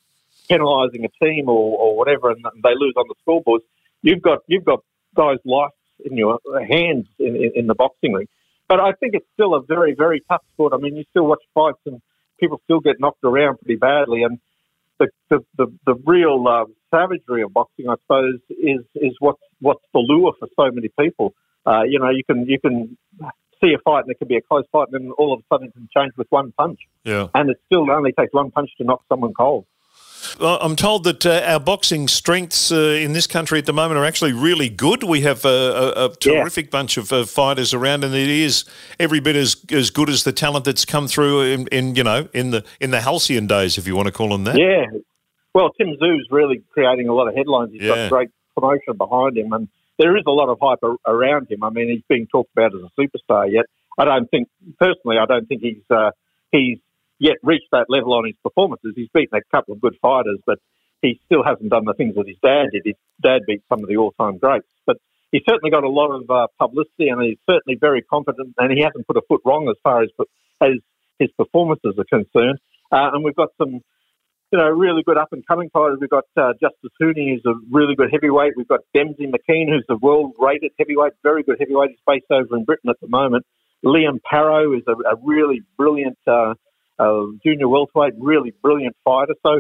penalising 0.50 1.06
a 1.06 1.26
team 1.26 1.50
or, 1.50 1.78
or 1.78 1.98
whatever, 1.98 2.30
and 2.30 2.44
they 2.64 2.76
lose 2.76 2.94
on 2.98 3.06
the 3.08 3.16
scoreboards. 3.26 3.64
You've 4.02 4.22
got 4.22 4.40
you've 4.48 4.66
got 4.66 4.80
guys' 5.16 5.38
lives 5.46 5.74
in 6.04 6.18
your 6.18 6.40
hands 6.70 7.08
in, 7.20 7.36
in, 7.36 7.52
in 7.56 7.68
the 7.68 7.76
boxing 7.76 8.14
ring. 8.14 8.28
But 8.68 8.80
I 8.80 8.94
think 8.94 9.16
it's 9.16 9.26
still 9.34 9.56
a 9.56 9.62
very, 9.62 9.96
very 9.96 10.22
tough 10.30 10.44
sport. 10.54 10.74
I 10.74 10.78
mean, 10.78 10.96
you 10.96 11.04
still 11.10 11.26
watch 11.26 11.44
fights 11.54 11.80
and 11.86 12.02
people 12.40 12.62
still 12.66 12.80
get 12.80 13.00
knocked 13.00 13.24
around 13.24 13.58
pretty 13.58 13.78
badly. 13.78 14.24
And 14.24 14.40
the 15.00 15.08
the, 15.30 15.40
the, 15.58 15.74
the 15.86 15.96
real 16.06 16.46
uh, 16.48 16.66
savagery 16.92 17.42
of 17.42 17.54
boxing, 17.54 17.90
I 17.90 17.96
suppose, 18.04 18.40
is 18.50 18.82
is 18.96 19.16
what's 19.20 19.42
what's 19.60 19.84
the 19.94 20.00
lure 20.00 20.34
for 20.40 20.48
so 20.56 20.72
many 20.72 20.90
people. 21.00 21.34
Uh, 21.66 21.84
you 21.84 22.00
know, 22.00 22.10
you 22.10 22.24
can 22.24 22.46
you 22.46 22.60
can 22.60 22.98
see 23.62 23.74
a 23.74 23.80
fight 23.84 24.02
and 24.02 24.12
it 24.12 24.20
can 24.20 24.28
be 24.28 24.38
a 24.38 24.42
close 24.42 24.66
fight, 24.72 24.88
and 24.92 25.06
then 25.06 25.12
all 25.18 25.34
of 25.34 25.40
a 25.40 25.44
sudden 25.52 25.68
it 25.68 25.74
can 25.74 25.90
change 25.96 26.14
with 26.18 26.28
one 26.30 26.54
punch. 26.58 26.80
Yeah, 27.04 27.28
and 27.34 27.50
it 27.50 27.58
still 27.66 27.90
only 27.90 28.12
takes 28.12 28.34
one 28.34 28.52
punch 28.52 28.70
to 28.78 28.84
knock 28.84 29.04
someone 29.10 29.34
cold. 29.34 29.66
I'm 30.40 30.76
told 30.76 31.04
that 31.06 31.26
uh, 31.26 31.42
our 31.46 31.60
boxing 31.60 32.08
strengths 32.08 32.72
uh, 32.72 32.76
in 32.76 33.14
this 33.14 33.28
country 33.28 33.60
at 33.60 33.66
the 33.66 33.74
moment 33.74 34.00
are 34.00 34.06
actually 34.06 34.34
really 34.34 34.70
good. 34.70 35.04
We 35.04 35.22
have 35.22 35.46
a, 35.46 35.94
a, 35.96 36.06
a 36.06 36.16
terrific 36.16 36.66
yeah. 36.66 36.72
bunch 36.72 36.98
of 36.98 37.12
uh, 37.12 37.26
fighters 37.26 37.74
around, 37.74 38.04
and 38.04 38.14
it 38.14 38.30
is 38.30 38.66
every 39.00 39.20
bit 39.20 39.36
as 39.36 39.58
as 39.72 39.90
good 39.90 40.10
as 40.10 40.24
the 40.24 40.32
talent 40.32 40.66
that's 40.66 40.86
come 40.86 41.08
through 41.08 41.42
in, 41.42 41.68
in 41.68 41.96
you 41.96 42.04
know 42.04 42.28
in 42.34 42.52
the 42.52 42.64
in 42.80 42.92
the 42.92 43.02
halcyon 43.02 43.48
days, 43.48 43.78
if 43.78 43.88
you 43.88 43.96
want 43.96 44.08
to 44.08 44.12
call 44.12 44.30
them 44.30 44.44
that. 44.46 44.58
Yeah, 44.58 44.86
well, 45.54 45.72
Tim 45.72 45.96
Tszyu's 45.96 46.28
really 46.30 46.62
creating 46.72 47.08
a 47.08 47.14
lot 47.14 47.28
of 47.28 47.36
headlines. 47.36 47.72
He's 47.72 47.82
yeah. 47.82 47.96
got 47.96 48.10
great 48.10 48.30
promotion 48.56 48.98
behind 48.98 49.38
him, 49.38 49.52
and 49.54 49.68
there 49.98 50.16
is 50.16 50.24
a 50.28 50.32
lot 50.32 50.50
of 50.50 50.58
hype 50.62 50.80
around 51.08 51.52
him. 51.52 51.64
I 51.64 51.70
mean, 51.70 51.90
he's 51.90 52.04
being 52.08 52.28
talked 52.28 52.52
about 52.56 52.74
as 52.74 52.82
a 52.82 53.02
superstar 53.02 53.52
yet. 53.52 53.66
I 53.98 54.06
don't 54.06 54.30
think, 54.30 54.48
personally, 54.80 55.18
I 55.18 55.26
don't 55.26 55.48
think 55.48 55.62
he's 55.62 55.84
uh, 55.90 56.12
he's 56.52 56.78
yet 57.20 57.38
reached 57.44 57.70
that 57.72 57.86
level 57.90 58.14
on 58.14 58.26
his 58.26 58.36
performances. 58.44 58.94
He's 58.96 59.10
beaten 59.14 59.38
a 59.38 59.56
couple 59.56 59.74
of 59.74 59.82
good 59.82 59.96
fighters, 60.02 60.40
but 60.46 60.60
he 61.02 61.20
still 61.26 61.44
hasn't 61.44 61.70
done 61.70 61.86
the 61.86 61.94
things 61.94 62.16
that 62.16 62.28
his 62.28 62.38
dad 62.44 62.68
did. 62.72 62.84
His 62.86 62.96
dad 63.22 63.42
beat 63.48 63.62
some 63.70 63.82
of 63.84 63.88
the 63.88 63.98
all-time 63.98 64.38
greats, 64.38 64.68
but 64.86 64.98
he's 65.32 65.44
certainly 65.48 65.72
got 65.72 65.84
a 65.84 65.90
lot 65.90 66.12
of 66.12 66.30
uh, 66.30 66.48
publicity, 66.58 67.10
and 67.10 67.22
he's 67.22 67.38
certainly 67.50 67.78
very 67.80 68.02
confident, 68.02 68.56
and 68.58 68.72
he 68.72 68.82
hasn't 68.82 69.08
put 69.08 69.18
a 69.18 69.22
foot 69.28 69.42
wrong 69.46 69.70
as 69.70 69.76
far 69.84 70.02
as 70.02 70.10
as 70.62 70.74
his 71.20 71.30
performances 71.38 71.96
are 71.98 72.06
concerned. 72.06 72.60
Uh, 72.92 73.12
and 73.14 73.24
we've 73.24 73.36
got 73.36 73.50
some 73.58 73.82
you 74.52 74.58
know, 74.58 74.70
really 74.70 75.04
good 75.04 75.18
up 75.18 75.32
and 75.32 75.46
coming 75.46 75.70
fighters. 75.70 76.00
We've 76.02 76.10
got 76.10 76.26
uh, 76.36 76.54
Justis 76.62 76.90
Huni, 77.00 77.34
who's 77.34 77.46
a 77.46 77.54
really 77.70 77.96
good 77.96 78.10
heavyweight. 78.12 78.54
We've 78.58 78.68
got 78.68 78.82
Demsey 78.96 79.30
McKean, 79.30 79.70
who's 79.70 79.86
a 79.90 79.98
world 79.98 80.34
rated 80.40 80.72
heavyweight, 80.80 81.14
very 81.24 81.44
good 81.44 81.58
heavyweight. 81.60 81.92
He's 81.92 82.00
based 82.08 82.26
over 82.32 82.58
in 82.58 82.66
Britain 82.66 82.90
at 82.90 83.00
the 83.00 83.08
moment. 83.08 83.46
Liam 83.86 84.20
Paro 84.32 84.76
is 84.76 84.84
a, 84.88 84.94
a 84.94 85.16
really 85.24 85.62
brilliant 85.78 86.18
junior 87.44 87.68
welterweight, 87.68 88.14
really 88.18 88.54
brilliant 88.62 88.96
fighter. 89.04 89.34
So 89.46 89.60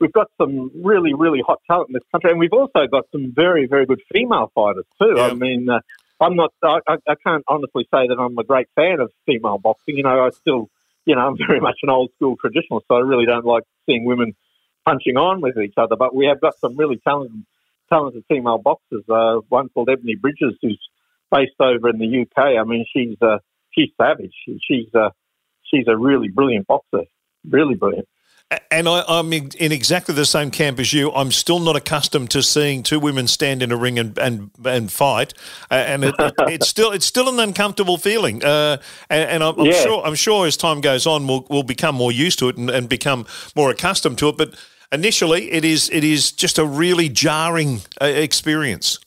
we've 0.00 0.12
got 0.12 0.28
some 0.40 0.70
really, 0.82 1.14
really 1.14 1.42
hot 1.46 1.60
talent 1.66 1.90
in 1.90 1.94
this 1.94 2.02
country, 2.10 2.30
and 2.30 2.40
we've 2.40 2.52
also 2.52 2.86
got 2.90 3.04
some 3.12 3.32
very, 3.34 3.66
very 3.66 3.86
good 3.86 4.00
female 4.12 4.50
fighters 4.54 4.86
too. 5.00 5.14
Yeah. 5.16 5.26
I 5.26 5.34
mean, 5.34 5.68
uh, 5.68 5.80
I'm 6.20 6.36
not, 6.36 6.52
I, 6.62 6.80
I 6.88 7.14
can't 7.24 7.44
honestly 7.48 7.84
say 7.84 8.08
that 8.08 8.16
I'm 8.18 8.36
a 8.38 8.44
great 8.44 8.68
fan 8.74 9.00
of 9.00 9.12
female 9.26 9.58
boxing. 9.58 9.96
You 9.96 10.02
know, 10.02 10.24
I 10.24 10.30
still, 10.30 10.68
you 11.04 11.14
know, 11.14 11.22
I'm 11.22 11.36
very 11.46 11.60
much 11.60 11.78
an 11.82 11.90
old 11.90 12.10
school 12.16 12.36
traditionalist, 12.36 12.82
so 12.88 12.96
I 12.96 13.00
really 13.00 13.26
don't 13.26 13.44
like 13.44 13.64
seeing 13.86 14.04
women 14.04 14.34
punching 14.84 15.16
on 15.16 15.40
with 15.40 15.58
each 15.58 15.74
other. 15.76 15.96
But 15.96 16.14
we 16.14 16.26
have 16.26 16.40
got 16.40 16.58
some 16.58 16.76
really 16.76 17.00
talented, 17.06 17.44
talented 17.90 18.24
female 18.28 18.58
boxers. 18.58 19.04
Uh, 19.08 19.40
one 19.48 19.68
called 19.68 19.88
Ebanie 19.88 20.20
Bridges, 20.20 20.56
who's 20.62 20.80
based 21.30 21.60
over 21.60 21.88
in 21.90 21.98
the 21.98 22.22
UK. 22.22 22.58
I 22.58 22.64
mean, 22.64 22.84
she's 22.92 23.16
uh, 23.20 23.38
she's 23.72 23.90
savage. 24.00 24.34
She's 24.66 24.92
uh, 24.94 25.10
she's 25.70 25.86
a 25.88 25.96
really 25.96 26.28
brilliant 26.28 26.66
boxer, 26.66 27.04
really 27.48 27.74
brilliant. 27.74 28.08
And 28.70 28.88
I, 28.88 29.04
am 29.06 29.30
in, 29.34 29.50
exactly 29.58 30.14
the 30.14 30.24
same 30.24 30.50
camp 30.50 30.78
as 30.78 30.90
you. 30.94 31.12
I'm 31.12 31.30
still 31.30 31.60
not 31.60 31.76
accustomed 31.76 32.30
to 32.30 32.42
seeing 32.42 32.82
two 32.82 32.98
women 32.98 33.26
stand 33.26 33.62
in 33.62 33.70
a 33.70 33.76
ring 33.76 33.98
and 33.98 34.16
and, 34.16 34.50
and 34.64 34.90
fight, 34.90 35.34
uh, 35.70 35.74
and 35.74 36.02
it, 36.02 36.14
it, 36.18 36.34
it's 36.38 36.66
still 36.74 36.90
it's 36.90 37.04
still 37.04 37.28
an 37.28 37.38
uncomfortable 37.40 37.98
feeling. 37.98 38.42
Uh, 38.42 38.78
and, 39.10 39.30
and 39.30 39.44
I'm, 39.44 39.60
I'm 39.60 39.72
sure 39.72 40.02
I'm 40.02 40.14
sure 40.14 40.46
as 40.46 40.56
time 40.56 40.80
goes 40.80 41.06
on, 41.06 41.26
we'll 41.26 41.46
we'll 41.50 41.62
become 41.62 41.94
more 41.94 42.10
used 42.10 42.38
to 42.38 42.48
it 42.48 42.56
and, 42.56 42.70
and 42.70 42.88
become 42.88 43.26
more 43.54 43.70
accustomed 43.70 44.16
to 44.18 44.30
it. 44.30 44.38
But 44.38 44.54
initially, 44.90 45.52
it 45.52 45.66
is 45.66 45.90
it 45.90 46.02
is 46.02 46.32
just 46.32 46.58
a 46.58 46.64
really 46.64 47.10
jarring 47.10 47.82
uh, 48.00 48.06
experience. 48.06 48.98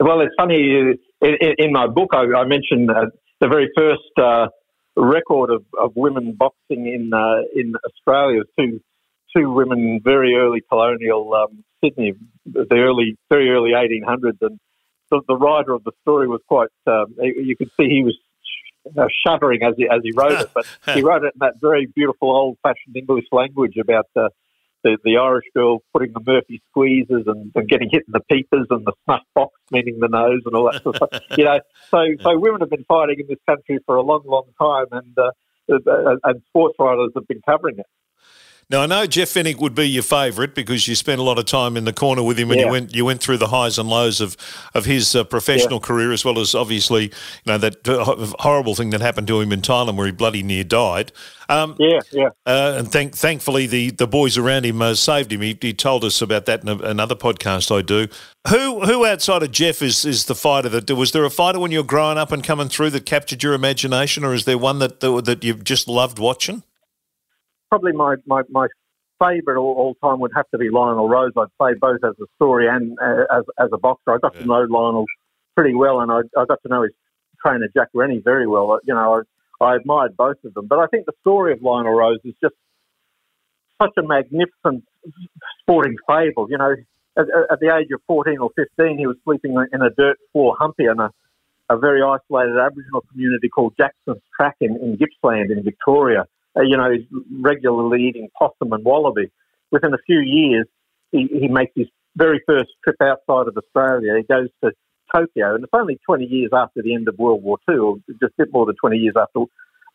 Well, 0.00 0.20
it's 0.22 0.34
funny. 0.36 0.96
In, 1.22 1.54
in 1.58 1.72
my 1.72 1.86
book, 1.86 2.10
I, 2.12 2.24
I 2.36 2.44
mentioned 2.44 2.90
uh, 2.90 3.06
the 3.40 3.46
very 3.46 3.70
first 3.76 4.02
uh, 4.20 4.48
record 4.96 5.50
of, 5.50 5.64
of 5.78 5.92
women 5.94 6.32
boxing 6.32 6.86
in 6.86 7.12
uh, 7.12 7.42
in 7.54 7.74
Australia. 7.86 8.42
Two 8.58 8.80
two 9.36 9.50
women, 9.50 10.00
very 10.02 10.34
early 10.34 10.62
colonial 10.68 11.32
um, 11.34 11.64
Sydney, 11.82 12.14
the 12.46 12.66
early 12.72 13.16
very 13.28 13.50
early 13.50 13.70
1800s, 13.70 14.38
and 14.40 14.58
the, 15.10 15.20
the 15.28 15.36
writer 15.36 15.72
of 15.72 15.84
the 15.84 15.92
story 16.02 16.28
was 16.28 16.40
quite. 16.48 16.68
Um, 16.86 17.14
you 17.18 17.56
could 17.56 17.70
see 17.78 17.88
he 17.88 18.02
was 18.02 18.16
uh, 18.96 19.06
shuddering 19.26 19.62
as 19.62 19.74
he 19.76 19.84
as 19.84 20.00
he 20.02 20.12
wrote 20.14 20.40
it, 20.40 20.50
but 20.54 20.66
he 20.94 21.02
wrote 21.08 21.24
it 21.24 21.34
in 21.34 21.40
that 21.40 21.54
very 21.60 21.86
beautiful 21.86 22.30
old 22.30 22.58
fashioned 22.62 22.96
English 22.96 23.26
language 23.32 23.76
about. 23.76 24.06
Uh, 24.16 24.28
the, 24.82 24.98
the 25.04 25.16
Irish 25.16 25.46
girl 25.54 25.82
putting 25.92 26.12
the 26.12 26.20
Murphy 26.24 26.62
squeezes 26.70 27.24
and, 27.26 27.52
and, 27.54 27.68
getting 27.68 27.88
hit 27.90 28.04
in 28.06 28.12
the 28.12 28.20
peepers 28.30 28.66
and 28.70 28.86
the 28.86 28.92
snuff 29.04 29.22
box, 29.34 29.52
meaning 29.70 29.98
the 30.00 30.08
nose 30.08 30.42
and 30.44 30.54
all 30.54 30.70
that 30.70 30.82
sort 30.82 31.00
of 31.00 31.08
stuff. 31.08 31.22
You 31.38 31.44
know, 31.44 31.60
so 31.90 32.04
so 32.20 32.38
women 32.38 32.60
have 32.60 32.70
been 32.70 32.84
fighting 32.84 33.20
in 33.20 33.26
this 33.28 33.38
country 33.46 33.78
for 33.86 33.96
a 33.96 34.02
long, 34.02 34.22
long 34.24 34.46
time, 34.60 34.86
and 34.92 35.18
uh, 35.18 35.30
uh 35.70 36.16
and 36.24 36.42
sports 36.48 36.76
writers 36.78 37.10
have 37.14 37.26
been 37.26 37.40
covering 37.48 37.78
it. 37.78 37.86
Now 38.68 38.82
I 38.82 38.86
know 38.86 39.06
Jeff 39.06 39.28
Fenech 39.28 39.60
would 39.60 39.76
be 39.76 39.88
your 39.88 40.02
favourite 40.02 40.56
because 40.56 40.88
you 40.88 40.96
spent 40.96 41.20
a 41.20 41.22
lot 41.22 41.38
of 41.38 41.44
time 41.44 41.76
in 41.76 41.84
the 41.84 41.92
corner 41.92 42.24
with 42.24 42.36
him, 42.36 42.50
and 42.50 42.58
yeah. 42.58 42.66
you 42.66 42.72
went 42.72 42.94
you 42.96 43.04
went 43.04 43.22
through 43.22 43.36
the 43.36 43.46
highs 43.46 43.78
and 43.78 43.88
lows 43.88 44.20
of 44.20 44.36
of 44.74 44.86
his 44.86 45.14
uh, 45.14 45.22
professional 45.22 45.74
yeah. 45.74 45.86
career, 45.86 46.12
as 46.12 46.24
well 46.24 46.40
as 46.40 46.52
obviously 46.52 47.04
you 47.04 47.10
know 47.46 47.58
that 47.58 47.86
uh, 47.88 48.16
horrible 48.40 48.74
thing 48.74 48.90
that 48.90 49.00
happened 49.00 49.28
to 49.28 49.40
him 49.40 49.52
in 49.52 49.60
Thailand 49.60 49.96
where 49.96 50.06
he 50.06 50.12
bloody 50.12 50.42
near 50.42 50.64
died. 50.64 51.12
Um, 51.48 51.76
yeah, 51.78 52.00
yeah. 52.10 52.30
Uh, 52.44 52.74
and 52.78 52.90
thank, 52.90 53.14
thankfully 53.14 53.68
the, 53.68 53.92
the 53.92 54.08
boys 54.08 54.36
around 54.36 54.66
him 54.66 54.82
uh, 54.82 54.96
saved 54.96 55.30
him. 55.30 55.42
He, 55.42 55.56
he, 55.60 55.72
told 55.72 56.02
us 56.02 56.20
about 56.20 56.46
that 56.46 56.62
in 56.62 56.68
a, 56.68 56.76
another 56.78 57.14
podcast 57.14 57.72
I 57.72 57.82
do. 57.82 58.08
Who 58.48 58.80
who 58.84 59.06
outside 59.06 59.44
of 59.44 59.52
Jeff 59.52 59.80
is 59.80 60.04
is 60.04 60.24
the 60.24 60.34
fighter 60.34 60.68
that 60.70 60.90
was 60.90 61.12
there 61.12 61.24
a 61.24 61.30
fighter 61.30 61.60
when 61.60 61.70
you 61.70 61.78
were 61.78 61.84
growing 61.84 62.18
up 62.18 62.32
and 62.32 62.42
coming 62.42 62.68
through 62.68 62.90
that 62.90 63.06
captured 63.06 63.44
your 63.44 63.54
imagination, 63.54 64.24
or 64.24 64.34
is 64.34 64.44
there 64.44 64.58
one 64.58 64.80
that 64.80 64.98
that, 64.98 65.24
that 65.24 65.44
you've 65.44 65.62
just 65.62 65.86
loved 65.86 66.18
watching? 66.18 66.64
Probably 67.68 67.92
my, 67.92 68.16
my, 68.26 68.42
my 68.50 68.66
favourite 69.20 69.58
all, 69.58 69.74
all, 69.74 69.94
time 70.08 70.20
would 70.20 70.32
have 70.34 70.48
to 70.50 70.58
be 70.58 70.68
Lionel 70.70 71.08
Rose. 71.08 71.32
I'd 71.36 71.46
say 71.60 71.78
both 71.78 72.00
as 72.04 72.14
a 72.20 72.26
story 72.36 72.68
and 72.68 72.96
uh, 73.00 73.24
as, 73.38 73.44
as 73.58 73.68
a 73.72 73.78
boxer. 73.78 74.14
I 74.14 74.18
got 74.18 74.34
yeah. 74.34 74.42
to 74.42 74.46
know 74.46 74.66
Lionel 74.68 75.06
pretty 75.56 75.74
well, 75.74 76.00
and 76.00 76.10
I, 76.10 76.20
I 76.38 76.44
got 76.44 76.62
to 76.62 76.68
know 76.68 76.82
his 76.82 76.92
trainer 77.44 77.68
Jack 77.74 77.88
Rennie 77.94 78.20
very 78.22 78.46
well. 78.46 78.78
You 78.84 78.94
know, 78.94 79.22
I, 79.60 79.64
I 79.64 79.76
admired 79.76 80.16
both 80.16 80.36
of 80.44 80.54
them. 80.54 80.66
But 80.66 80.78
I 80.78 80.86
think 80.86 81.06
the 81.06 81.12
story 81.20 81.52
of 81.52 81.62
Lionel 81.62 81.94
Rose 81.94 82.20
is 82.24 82.34
just 82.42 82.54
such 83.80 83.92
a 83.98 84.02
magnificent 84.02 84.84
sporting 85.60 85.96
fable. 86.06 86.48
You 86.50 86.58
know, 86.58 86.74
at, 87.16 87.26
at, 87.50 87.60
the 87.60 87.74
age 87.74 87.88
of 87.92 88.00
14 88.06 88.38
or 88.38 88.50
15, 88.56 88.98
he 88.98 89.06
was 89.06 89.16
sleeping 89.24 89.56
in 89.72 89.82
a 89.82 89.90
dirt 89.90 90.18
floor 90.32 90.56
humpy 90.58 90.84
in 90.84 91.00
a, 91.00 91.10
a 91.70 91.78
very 91.78 92.02
isolated 92.02 92.58
Aboriginal 92.58 93.02
community 93.10 93.48
called 93.48 93.74
Jackson's 93.76 94.22
Track 94.36 94.56
in, 94.60 94.76
in 94.76 94.96
Gippsland 94.96 95.50
in 95.50 95.62
Victoria 95.62 96.26
uh, 96.56 96.62
you 96.62 96.76
know, 96.76 96.90
he's 96.90 97.06
regularly 97.40 98.04
eating 98.08 98.28
possum 98.38 98.72
and 98.72 98.84
wallaby. 98.84 99.30
Within 99.70 99.94
a 99.94 99.98
few 100.06 100.20
years, 100.20 100.66
he, 101.12 101.28
he 101.30 101.48
makes 101.48 101.72
his 101.74 101.88
very 102.16 102.40
first 102.46 102.70
trip 102.82 102.96
outside 103.00 103.48
of 103.48 103.56
Australia. 103.56 104.14
He 104.16 104.22
goes 104.22 104.48
to 104.64 104.72
Tokyo, 105.14 105.54
and 105.54 105.64
it's 105.64 105.72
only 105.72 105.98
20 106.06 106.24
years 106.24 106.50
after 106.52 106.82
the 106.82 106.94
end 106.94 107.08
of 107.08 107.18
World 107.18 107.42
War 107.42 107.58
II, 107.68 107.76
or 107.76 107.96
just 108.08 108.34
a 108.38 108.44
bit 108.44 108.52
more 108.52 108.66
than 108.66 108.76
20 108.76 108.96
years 108.96 109.14
after 109.20 109.40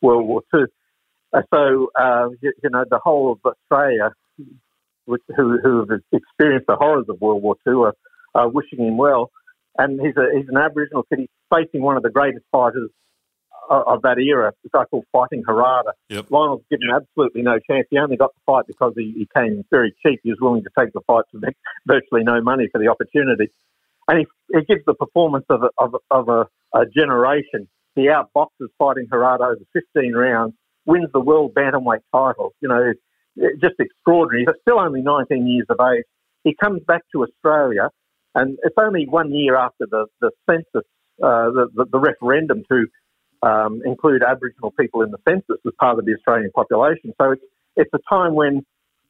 World 0.00 0.26
War 0.26 0.42
II. 0.54 0.64
Uh, 1.32 1.42
so, 1.52 1.90
uh, 1.98 2.28
you, 2.40 2.52
you, 2.62 2.70
know, 2.70 2.84
the 2.88 3.00
whole 3.02 3.32
of 3.32 3.38
Australia, 3.44 4.12
which, 5.06 5.22
who, 5.36 5.58
who 5.62 5.80
have 5.80 6.00
experienced 6.12 6.66
the 6.66 6.76
horrors 6.76 7.06
of 7.08 7.20
World 7.20 7.42
War 7.42 7.56
II, 7.66 7.74
are, 7.74 7.94
are 8.34 8.48
wishing 8.48 8.86
him 8.86 8.96
well. 8.96 9.30
And 9.78 10.00
he's, 10.00 10.16
a, 10.16 10.26
he's 10.36 10.48
an 10.48 10.58
Aboriginal 10.58 11.04
kid. 11.04 11.20
He's 11.20 11.28
facing 11.52 11.82
one 11.82 11.96
of 11.96 12.02
the 12.02 12.10
greatest 12.10 12.44
fighters 12.52 12.90
of 13.70 14.02
that 14.02 14.18
era, 14.18 14.52
a 14.64 14.68
guy 14.72 14.84
called 14.84 15.04
Fighting 15.12 15.42
Harada. 15.48 15.92
Yep. 16.08 16.30
Lionel's 16.30 16.62
given 16.70 16.88
absolutely 16.94 17.42
no 17.42 17.58
chance. 17.58 17.86
He 17.90 17.98
only 17.98 18.16
got 18.16 18.34
the 18.34 18.40
fight 18.44 18.66
because 18.66 18.92
he, 18.96 19.12
he 19.16 19.28
came 19.36 19.64
very 19.70 19.94
cheap. 20.04 20.20
He 20.22 20.30
was 20.30 20.38
willing 20.40 20.62
to 20.64 20.70
take 20.78 20.92
the 20.92 21.00
fight 21.06 21.24
for 21.30 21.40
virtually 21.86 22.24
no 22.24 22.40
money 22.40 22.68
for 22.70 22.78
the 22.78 22.88
opportunity. 22.88 23.50
And 24.08 24.18
he, 24.18 24.26
he 24.52 24.64
gives 24.64 24.84
the 24.86 24.94
performance 24.94 25.46
of 25.48 25.62
a, 25.62 25.70
of, 25.78 25.96
of 26.10 26.28
a, 26.28 26.48
a 26.74 26.86
generation. 26.86 27.68
He 27.94 28.08
outboxes 28.08 28.68
Fighting 28.78 29.06
Harada 29.06 29.54
over 29.54 29.64
15 29.72 30.12
rounds, 30.12 30.54
wins 30.86 31.10
the 31.12 31.20
world 31.20 31.54
bantamweight 31.54 32.02
title. 32.12 32.54
You 32.60 32.68
know, 32.68 32.92
just 33.60 33.74
extraordinary. 33.78 34.44
He's 34.46 34.60
still 34.62 34.80
only 34.80 35.02
19 35.02 35.46
years 35.46 35.66
of 35.68 35.78
age. 35.80 36.04
He 36.44 36.54
comes 36.60 36.82
back 36.86 37.02
to 37.12 37.24
Australia, 37.24 37.90
and 38.34 38.58
it's 38.64 38.74
only 38.78 39.06
one 39.08 39.32
year 39.32 39.56
after 39.56 39.86
the, 39.88 40.06
the 40.20 40.30
census, 40.48 40.88
uh, 41.22 41.50
the, 41.50 41.68
the, 41.74 41.86
the 41.92 41.98
referendum 41.98 42.64
to 42.70 42.86
um, 43.42 43.82
include 43.84 44.22
Aboriginal 44.22 44.72
people 44.78 45.02
in 45.02 45.10
the 45.10 45.18
census 45.28 45.58
as 45.66 45.72
part 45.78 45.98
of 45.98 46.04
the 46.04 46.14
Australian 46.14 46.50
population. 46.52 47.12
So 47.20 47.32
it's, 47.32 47.42
it's 47.76 47.90
a 47.94 47.98
time 48.08 48.34
when 48.34 48.64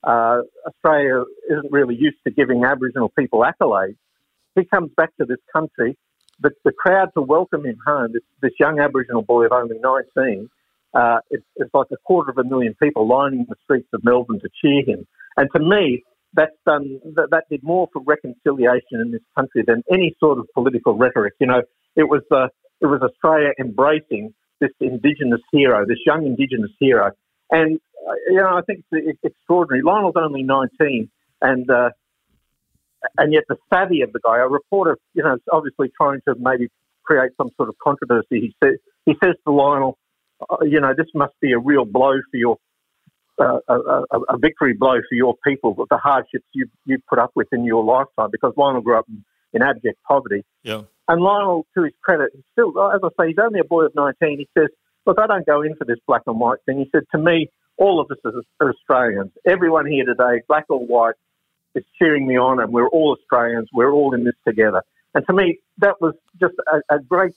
uh, 0.05 0.41
Australia 0.67 1.25
isn't 1.51 1.71
really 1.71 1.95
used 1.95 2.19
to 2.25 2.31
giving 2.31 2.65
Aboriginal 2.65 3.11
people 3.11 3.41
accolades. 3.45 3.97
He 4.55 4.65
comes 4.65 4.91
back 4.97 5.17
to 5.19 5.25
this 5.25 5.39
country, 5.53 5.97
the, 6.41 6.51
the 6.65 6.73
crowd 6.73 7.11
to 7.15 7.23
welcome 7.23 7.65
him 7.65 7.79
home, 7.87 8.13
this, 8.13 8.23
this 8.41 8.53
young 8.59 8.81
Aboriginal 8.81 9.23
boy 9.23 9.45
of 9.45 9.53
only 9.53 9.79
19, 9.79 10.51
uh, 10.95 11.19
it's, 11.31 11.45
it's 11.57 11.73
like 11.73 11.87
a 11.93 11.97
quarter 12.05 12.31
of 12.31 12.39
a 12.39 12.45
million 12.45 12.75
people 12.83 13.09
lining 13.09 13.47
the 13.49 13.55
streets 13.65 13.89
of 13.93 14.05
Melbourne 14.05 14.41
to 14.41 14.49
cheer 14.61 14.83
him. 14.85 15.07
And 15.37 15.49
to 15.55 15.63
me, 15.63 16.03
that's 16.35 16.57
done, 16.67 17.01
that, 17.15 17.29
that 17.31 17.45
did 17.51 17.63
more 17.63 17.89
for 17.93 18.03
reconciliation 18.03 19.01
in 19.01 19.13
this 19.13 19.23
country 19.35 19.63
than 19.67 19.83
any 19.91 20.15
sort 20.19 20.39
of 20.39 20.47
political 20.55 20.97
rhetoric. 20.97 21.35
You 21.41 21.47
know, 21.47 21.63
it 21.97 22.05
was 22.05 22.23
the, 22.31 22.49
it 22.83 22.87
was 22.87 23.01
Australia 23.01 23.53
embracing 23.59 24.35
this 24.61 24.71
Indigenous 24.81 25.41
hero, 25.53 25.87
this 25.87 25.99
young 26.05 26.27
Indigenous 26.27 26.71
hero. 26.79 27.13
And, 27.51 27.81
you 28.29 28.37
know, 28.37 28.57
I 28.57 28.63
think 28.63 28.85
it's 28.91 29.19
extraordinary. 29.23 29.83
Lionel's 29.83 30.15
only 30.17 30.43
19, 30.43 31.09
and 31.41 31.71
uh, 31.71 31.91
and 33.19 33.33
yet 33.33 33.45
the 33.49 33.57
savvy 33.73 34.03
of 34.03 34.13
the 34.13 34.21
guy, 34.25 34.39
a 34.39 34.49
reporter, 34.49 34.99
you 35.15 35.23
know, 35.23 35.37
obviously 35.53 35.91
trying 35.97 36.21
to 36.27 36.35
maybe 36.39 36.69
create 37.05 37.33
some 37.37 37.51
sort 37.57 37.69
of 37.69 37.77
controversy. 37.83 38.41
He 38.41 38.55
says, 38.63 38.75
he 39.07 39.15
says 39.23 39.35
to 39.47 39.53
Lionel, 39.53 39.99
uh, 40.49 40.59
you 40.63 40.81
know, 40.81 40.93
this 40.97 41.09
must 41.15 41.35
be 41.41 41.53
a 41.53 41.59
real 41.59 41.85
blow 41.85 42.15
for 42.31 42.37
your, 42.37 42.59
uh, 43.41 43.59
a, 43.69 43.75
a, 43.75 44.21
a, 44.29 44.39
victory 44.39 44.73
blow 44.73 44.97
for 45.09 45.15
your 45.15 45.35
people, 45.47 45.75
the 45.91 45.97
hardships 45.97 46.45
you 46.53 46.67
you 46.85 46.99
put 47.09 47.19
up 47.19 47.33
with 47.35 47.49
in 47.53 47.65
your 47.65 47.83
lifetime, 47.83 48.29
because 48.31 48.53
Lionel 48.57 48.83
grew 48.83 48.99
up 48.99 49.07
in, 49.09 49.25
in 49.53 49.63
abject 49.63 50.03
poverty. 50.07 50.45
Yeah. 50.63 50.83
And 51.09 51.21
Lionel, 51.21 51.67
to 51.75 51.85
his 51.85 51.93
credit, 52.03 52.31
still, 52.53 52.71
as 52.93 53.01
I 53.03 53.09
say, 53.19 53.29
he's 53.29 53.39
only 53.43 53.61
a 53.61 53.65
boy 53.65 53.85
of 53.85 53.95
19. 53.95 54.39
He 54.39 54.49
says, 54.57 54.69
Look, 55.05 55.19
I 55.19 55.27
don't 55.27 55.45
go 55.45 55.63
in 55.63 55.75
for 55.75 55.85
this 55.85 55.99
black 56.07 56.23
and 56.27 56.39
white 56.39 56.59
thing. 56.65 56.79
He 56.79 56.89
said, 56.93 57.03
To 57.13 57.19
me, 57.19 57.51
all 57.77 58.01
of 58.01 58.11
us 58.11 58.19
are 58.61 58.71
Australians. 58.71 59.33
Everyone 59.45 59.87
here 59.87 60.05
today, 60.05 60.43
black 60.47 60.67
or 60.69 60.79
white, 60.79 61.15
is 61.75 61.85
cheering 61.99 62.27
me 62.27 62.37
on, 62.37 62.61
and 62.61 62.73
we're 62.73 62.89
all 62.89 63.17
Australians. 63.19 63.69
We're 63.73 63.93
all 63.93 64.15
in 64.15 64.25
this 64.25 64.35
together. 64.47 64.83
And 65.15 65.27
to 65.27 65.33
me, 65.33 65.59
that 65.79 66.01
was 66.01 66.15
just 66.41 66.55
a, 66.73 66.95
a 66.95 66.99
great, 67.01 67.35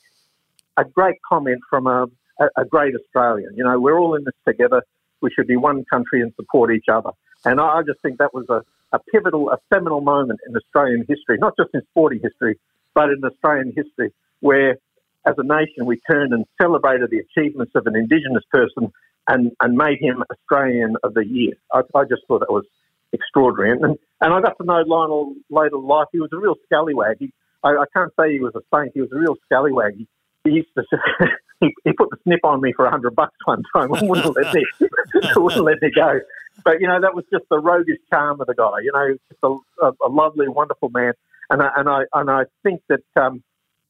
a 0.77 0.85
great 0.85 1.17
comment 1.27 1.61
from 1.69 1.87
a, 1.87 2.07
a, 2.39 2.45
a, 2.57 2.65
great 2.65 2.93
Australian. 2.95 3.55
You 3.55 3.63
know, 3.63 3.79
we're 3.79 3.99
all 3.99 4.15
in 4.15 4.23
this 4.23 4.35
together. 4.47 4.83
We 5.21 5.31
should 5.31 5.47
be 5.47 5.57
one 5.57 5.83
country 5.85 6.21
and 6.21 6.33
support 6.35 6.71
each 6.71 6.85
other. 6.91 7.11
And 7.43 7.59
I 7.59 7.81
just 7.85 8.01
think 8.01 8.19
that 8.19 8.33
was 8.33 8.45
a, 8.49 8.61
a 8.91 8.99
pivotal, 9.11 9.49
a 9.51 9.57
seminal 9.73 10.01
moment 10.01 10.39
in 10.47 10.55
Australian 10.55 11.05
history, 11.07 11.37
not 11.37 11.53
just 11.57 11.69
in 11.73 11.81
sporting 11.91 12.19
history, 12.21 12.59
but 12.93 13.09
in 13.09 13.23
Australian 13.23 13.73
history, 13.75 14.11
where 14.39 14.77
as 15.25 15.35
a 15.37 15.43
nation 15.43 15.85
we 15.85 15.99
turned 16.09 16.33
and 16.33 16.45
celebrated 16.61 17.09
the 17.09 17.19
achievements 17.19 17.73
of 17.75 17.87
an 17.87 17.95
Indigenous 17.95 18.43
person 18.51 18.91
and, 19.27 19.51
and 19.59 19.75
made 19.75 19.99
him 19.99 20.23
Australian 20.31 20.95
of 21.03 21.13
the 21.13 21.25
Year. 21.25 21.53
I, 21.73 21.81
I 21.95 22.03
just 22.03 22.21
thought 22.27 22.39
that 22.39 22.51
was 22.51 22.65
extraordinary. 23.11 23.71
And, 23.71 23.97
and 24.21 24.33
I 24.33 24.41
got 24.41 24.57
to 24.59 24.65
know 24.65 24.83
Lionel 24.85 25.33
later 25.49 25.75
in 25.75 25.87
life. 25.87 26.07
He 26.11 26.19
was 26.19 26.29
a 26.31 26.37
real 26.37 26.55
scallywag. 26.65 27.17
He, 27.19 27.33
I, 27.63 27.69
I 27.69 27.85
can't 27.95 28.11
say 28.19 28.31
he 28.31 28.39
was 28.39 28.53
a 28.55 28.61
saint. 28.73 28.91
He 28.93 29.01
was 29.01 29.11
a 29.11 29.17
real 29.17 29.35
scallywag. 29.45 29.97
He, 29.97 30.07
he 30.43 30.51
used 30.51 30.69
to 30.77 30.83
he, 31.59 31.73
he 31.83 31.91
put 31.93 32.09
the 32.11 32.17
snip 32.23 32.41
on 32.43 32.61
me 32.61 32.73
for 32.75 32.85
a 32.85 32.91
hundred 32.91 33.15
bucks 33.15 33.35
one 33.45 33.63
time 33.75 33.91
and 33.93 34.09
wouldn't 34.09 34.35
let 34.35 34.53
me 34.53 34.65
wouldn't 35.35 35.65
let 35.65 35.81
me 35.81 35.91
go. 35.93 36.19
But 36.65 36.81
you 36.81 36.87
know 36.87 36.99
that 36.99 37.15
was 37.15 37.23
just 37.31 37.45
the 37.49 37.59
roguish 37.59 37.99
charm 38.11 38.41
of 38.41 38.47
the 38.47 38.55
guy. 38.55 38.81
You 38.81 38.91
know, 38.91 39.15
just 39.29 39.39
a, 39.43 39.85
a, 39.85 40.07
a 40.07 40.09
lovely, 40.09 40.49
wonderful 40.49 40.89
man. 40.89 41.13
And 41.49 41.61
I, 41.61 41.69
and 41.77 41.87
I 41.87 42.01
and 42.13 42.29
I 42.29 42.43
think 42.63 42.81
that 42.89 43.03
um, 43.15 43.43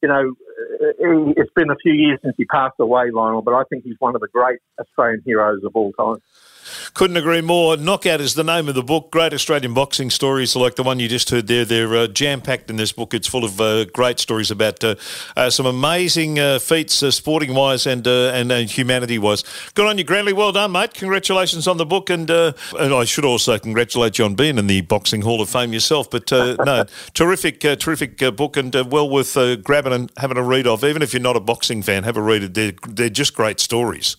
you 0.03 0.09
know 0.09 0.33
it's 0.99 1.51
been 1.55 1.69
a 1.69 1.75
few 1.81 1.93
years 1.93 2.19
since 2.21 2.35
he 2.38 2.45
passed 2.45 2.75
away, 2.79 3.11
Lionel. 3.11 3.41
But 3.41 3.53
I 3.53 3.63
think 3.69 3.85
he's 3.85 3.95
one 3.99 4.13
of 4.13 4.21
the 4.21 4.27
great 4.27 4.59
Australian 4.79 5.21
heroes 5.25 5.63
of 5.63 5.71
all 5.73 5.93
time. 5.93 6.17
Couldn't 6.93 7.17
agree 7.17 7.41
more. 7.41 7.77
Knockout 7.77 8.21
is 8.21 8.33
the 8.35 8.43
name 8.43 8.69
of 8.69 8.75
the 8.75 8.83
book. 8.83 9.11
Great 9.11 9.33
Australian 9.33 9.73
boxing 9.73 10.09
stories 10.09 10.55
like 10.55 10.75
the 10.75 10.83
one 10.83 10.99
you 10.99 11.07
just 11.07 11.29
heard 11.29 11.47
there. 11.47 11.65
They're 11.65 11.95
uh, 11.95 12.07
jam 12.07 12.41
packed 12.41 12.69
in 12.69 12.75
this 12.75 12.91
book. 12.91 13.13
It's 13.13 13.27
full 13.27 13.43
of 13.43 13.59
uh, 13.59 13.85
great 13.85 14.19
stories 14.19 14.51
about 14.51 14.83
uh, 14.83 14.95
uh 15.35 15.49
some 15.49 15.65
amazing 15.65 16.39
uh, 16.39 16.59
feats, 16.59 17.01
uh, 17.03 17.11
sporting 17.11 17.53
wise 17.53 17.85
and 17.85 18.05
and 18.07 18.51
humanity 18.69 19.17
wise. 19.17 19.43
Good 19.73 19.88
on 19.88 19.97
you, 19.97 20.05
Grantlee. 20.05 20.33
Well 20.33 20.51
done, 20.51 20.71
mate. 20.71 20.93
Congratulations 20.93 21.67
on 21.67 21.77
the 21.77 21.85
book, 21.85 22.09
and 22.09 22.29
and 22.29 22.93
I 22.93 23.05
should 23.05 23.25
also 23.25 23.57
congratulate 23.59 24.17
you 24.17 24.25
on 24.25 24.35
being 24.35 24.57
in 24.57 24.67
the 24.67 24.81
Boxing 24.81 25.21
Hall 25.21 25.41
of 25.41 25.49
Fame 25.49 25.73
yourself. 25.73 26.09
But 26.09 26.31
no, 26.31 26.85
terrific, 27.13 27.59
terrific 27.59 28.17
book, 28.35 28.57
and 28.57 28.73
well 28.91 29.09
worth 29.09 29.35
grabbing 29.63 29.93
and 29.93 30.11
having 30.17 30.38
a 30.38 30.43
read 30.43 30.67
of. 30.67 30.83
Even 30.83 31.01
if 31.01 31.13
you're 31.13 31.21
not 31.21 31.35
a 31.35 31.41
boxing 31.41 31.81
fan, 31.81 32.03
have 32.03 32.17
a 32.17 32.21
read. 32.21 32.53
They're 32.53 32.73
they're 32.88 33.09
just 33.09 33.33
great 33.35 33.59
stories. 33.59 34.17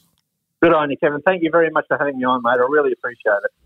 Good 0.63 0.73
on 0.73 0.91
you, 0.91 0.97
Kevin. 0.97 1.21
Thank 1.23 1.43
you 1.43 1.51
very 1.51 1.71
much 1.71 1.85
for 1.89 1.99
having 1.99 2.19
me 2.19 2.25
on, 2.25 2.43
mate. 2.43 2.53
I 2.53 2.67
really 2.69 2.93
appreciate 2.93 3.41
it. 3.45 3.66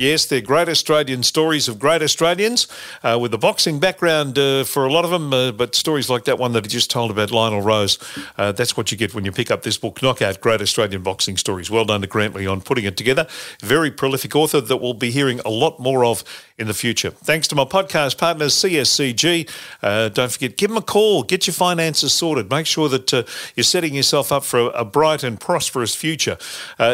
Yes, 0.00 0.24
they're 0.24 0.40
great 0.40 0.70
Australian 0.70 1.22
stories 1.22 1.68
of 1.68 1.78
great 1.78 2.00
Australians 2.00 2.66
uh, 3.02 3.18
with 3.20 3.34
a 3.34 3.36
boxing 3.36 3.78
background 3.78 4.38
uh, 4.38 4.64
for 4.64 4.86
a 4.86 4.90
lot 4.90 5.04
of 5.04 5.10
them, 5.10 5.30
uh, 5.34 5.52
but 5.52 5.74
stories 5.74 6.08
like 6.08 6.24
that 6.24 6.38
one 6.38 6.54
that 6.54 6.64
he 6.64 6.70
just 6.70 6.90
told 6.90 7.10
about 7.10 7.30
Lionel 7.30 7.60
Rose, 7.60 7.98
uh, 8.38 8.50
that's 8.50 8.78
what 8.78 8.90
you 8.90 8.96
get 8.96 9.14
when 9.14 9.26
you 9.26 9.30
pick 9.30 9.50
up 9.50 9.62
this 9.62 9.76
book, 9.76 10.02
Knockout 10.02 10.40
Great 10.40 10.62
Australian 10.62 11.02
Boxing 11.02 11.36
Stories. 11.36 11.70
Well 11.70 11.84
done 11.84 12.00
to 12.00 12.06
Grantlee 12.06 12.50
on 12.50 12.62
putting 12.62 12.86
it 12.86 12.96
together. 12.96 13.26
Very 13.60 13.90
prolific 13.90 14.34
author 14.34 14.62
that 14.62 14.78
we'll 14.78 14.94
be 14.94 15.10
hearing 15.10 15.38
a 15.40 15.50
lot 15.50 15.78
more 15.78 16.02
of 16.06 16.24
in 16.56 16.66
the 16.66 16.72
future. 16.72 17.10
Thanks 17.10 17.46
to 17.48 17.54
my 17.54 17.66
podcast 17.66 18.16
partners, 18.16 18.54
CSCG. 18.54 19.50
Uh, 19.82 20.08
don't 20.08 20.32
forget, 20.32 20.56
give 20.56 20.70
them 20.70 20.78
a 20.78 20.82
call, 20.82 21.24
get 21.24 21.46
your 21.46 21.52
finances 21.52 22.14
sorted, 22.14 22.48
make 22.48 22.64
sure 22.64 22.88
that 22.88 23.12
uh, 23.12 23.24
you're 23.54 23.64
setting 23.64 23.94
yourself 23.94 24.32
up 24.32 24.44
for 24.44 24.60
a, 24.60 24.66
a 24.68 24.84
bright 24.86 25.22
and 25.22 25.38
prosperous 25.38 25.94
future. 25.94 26.38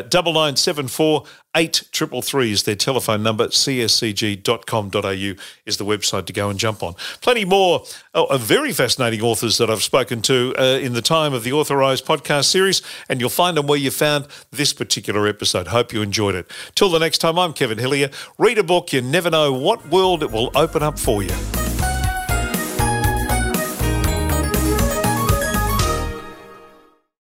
Double 0.09 0.33
nine 0.33 0.57
seven 0.57 0.89
four 0.89 1.23
8333 1.57 2.53
is 2.53 2.63
their 2.65 2.77
telephone 2.77 3.23
number. 3.23 3.49
cscg.com.au 3.49 5.43
is 5.65 5.77
the 5.79 5.85
website 5.85 6.27
to 6.27 6.33
go 6.33 6.51
and 6.51 6.59
jump 6.59 6.83
on. 6.83 6.95
Plenty 7.23 7.47
more 7.47 7.85
oh, 8.15 8.37
very 8.37 8.73
fascinating 8.73 9.23
authors 9.23 9.57
that 9.59 9.71
I've 9.71 9.83
spoken 9.83 10.21
to 10.23 10.55
uh, 10.59 10.79
in 10.79 10.93
the 10.93 11.01
time 11.01 11.33
of 11.33 11.45
the 11.45 11.53
Authorised 11.53 12.05
podcast 12.05 12.45
series, 12.45 12.83
and 13.09 13.21
you'll 13.21 13.31
find 13.31 13.57
them 13.57 13.67
where 13.67 13.79
you 13.79 13.91
found 13.91 14.27
this 14.51 14.75
particular 14.75 15.27
episode. 15.27 15.69
Hope 15.69 15.95
you 15.95 16.03
enjoyed 16.03 16.35
it. 16.35 16.51
Till 16.75 16.91
the 16.91 16.99
next 16.99 17.19
time, 17.19 17.39
I'm 17.39 17.55
Kevin 17.55 17.79
Hillier. 17.79 18.11
Read 18.39 18.59
a 18.59 18.63
book, 18.63 18.93
you 18.93 19.01
never 19.01 19.31
know 19.31 19.53
what 19.53 19.89
world 19.89 20.23
it 20.23 20.31
will 20.31 20.51
open 20.55 20.83
up 20.83 20.99
for 20.99 21.23
you. 21.23 21.35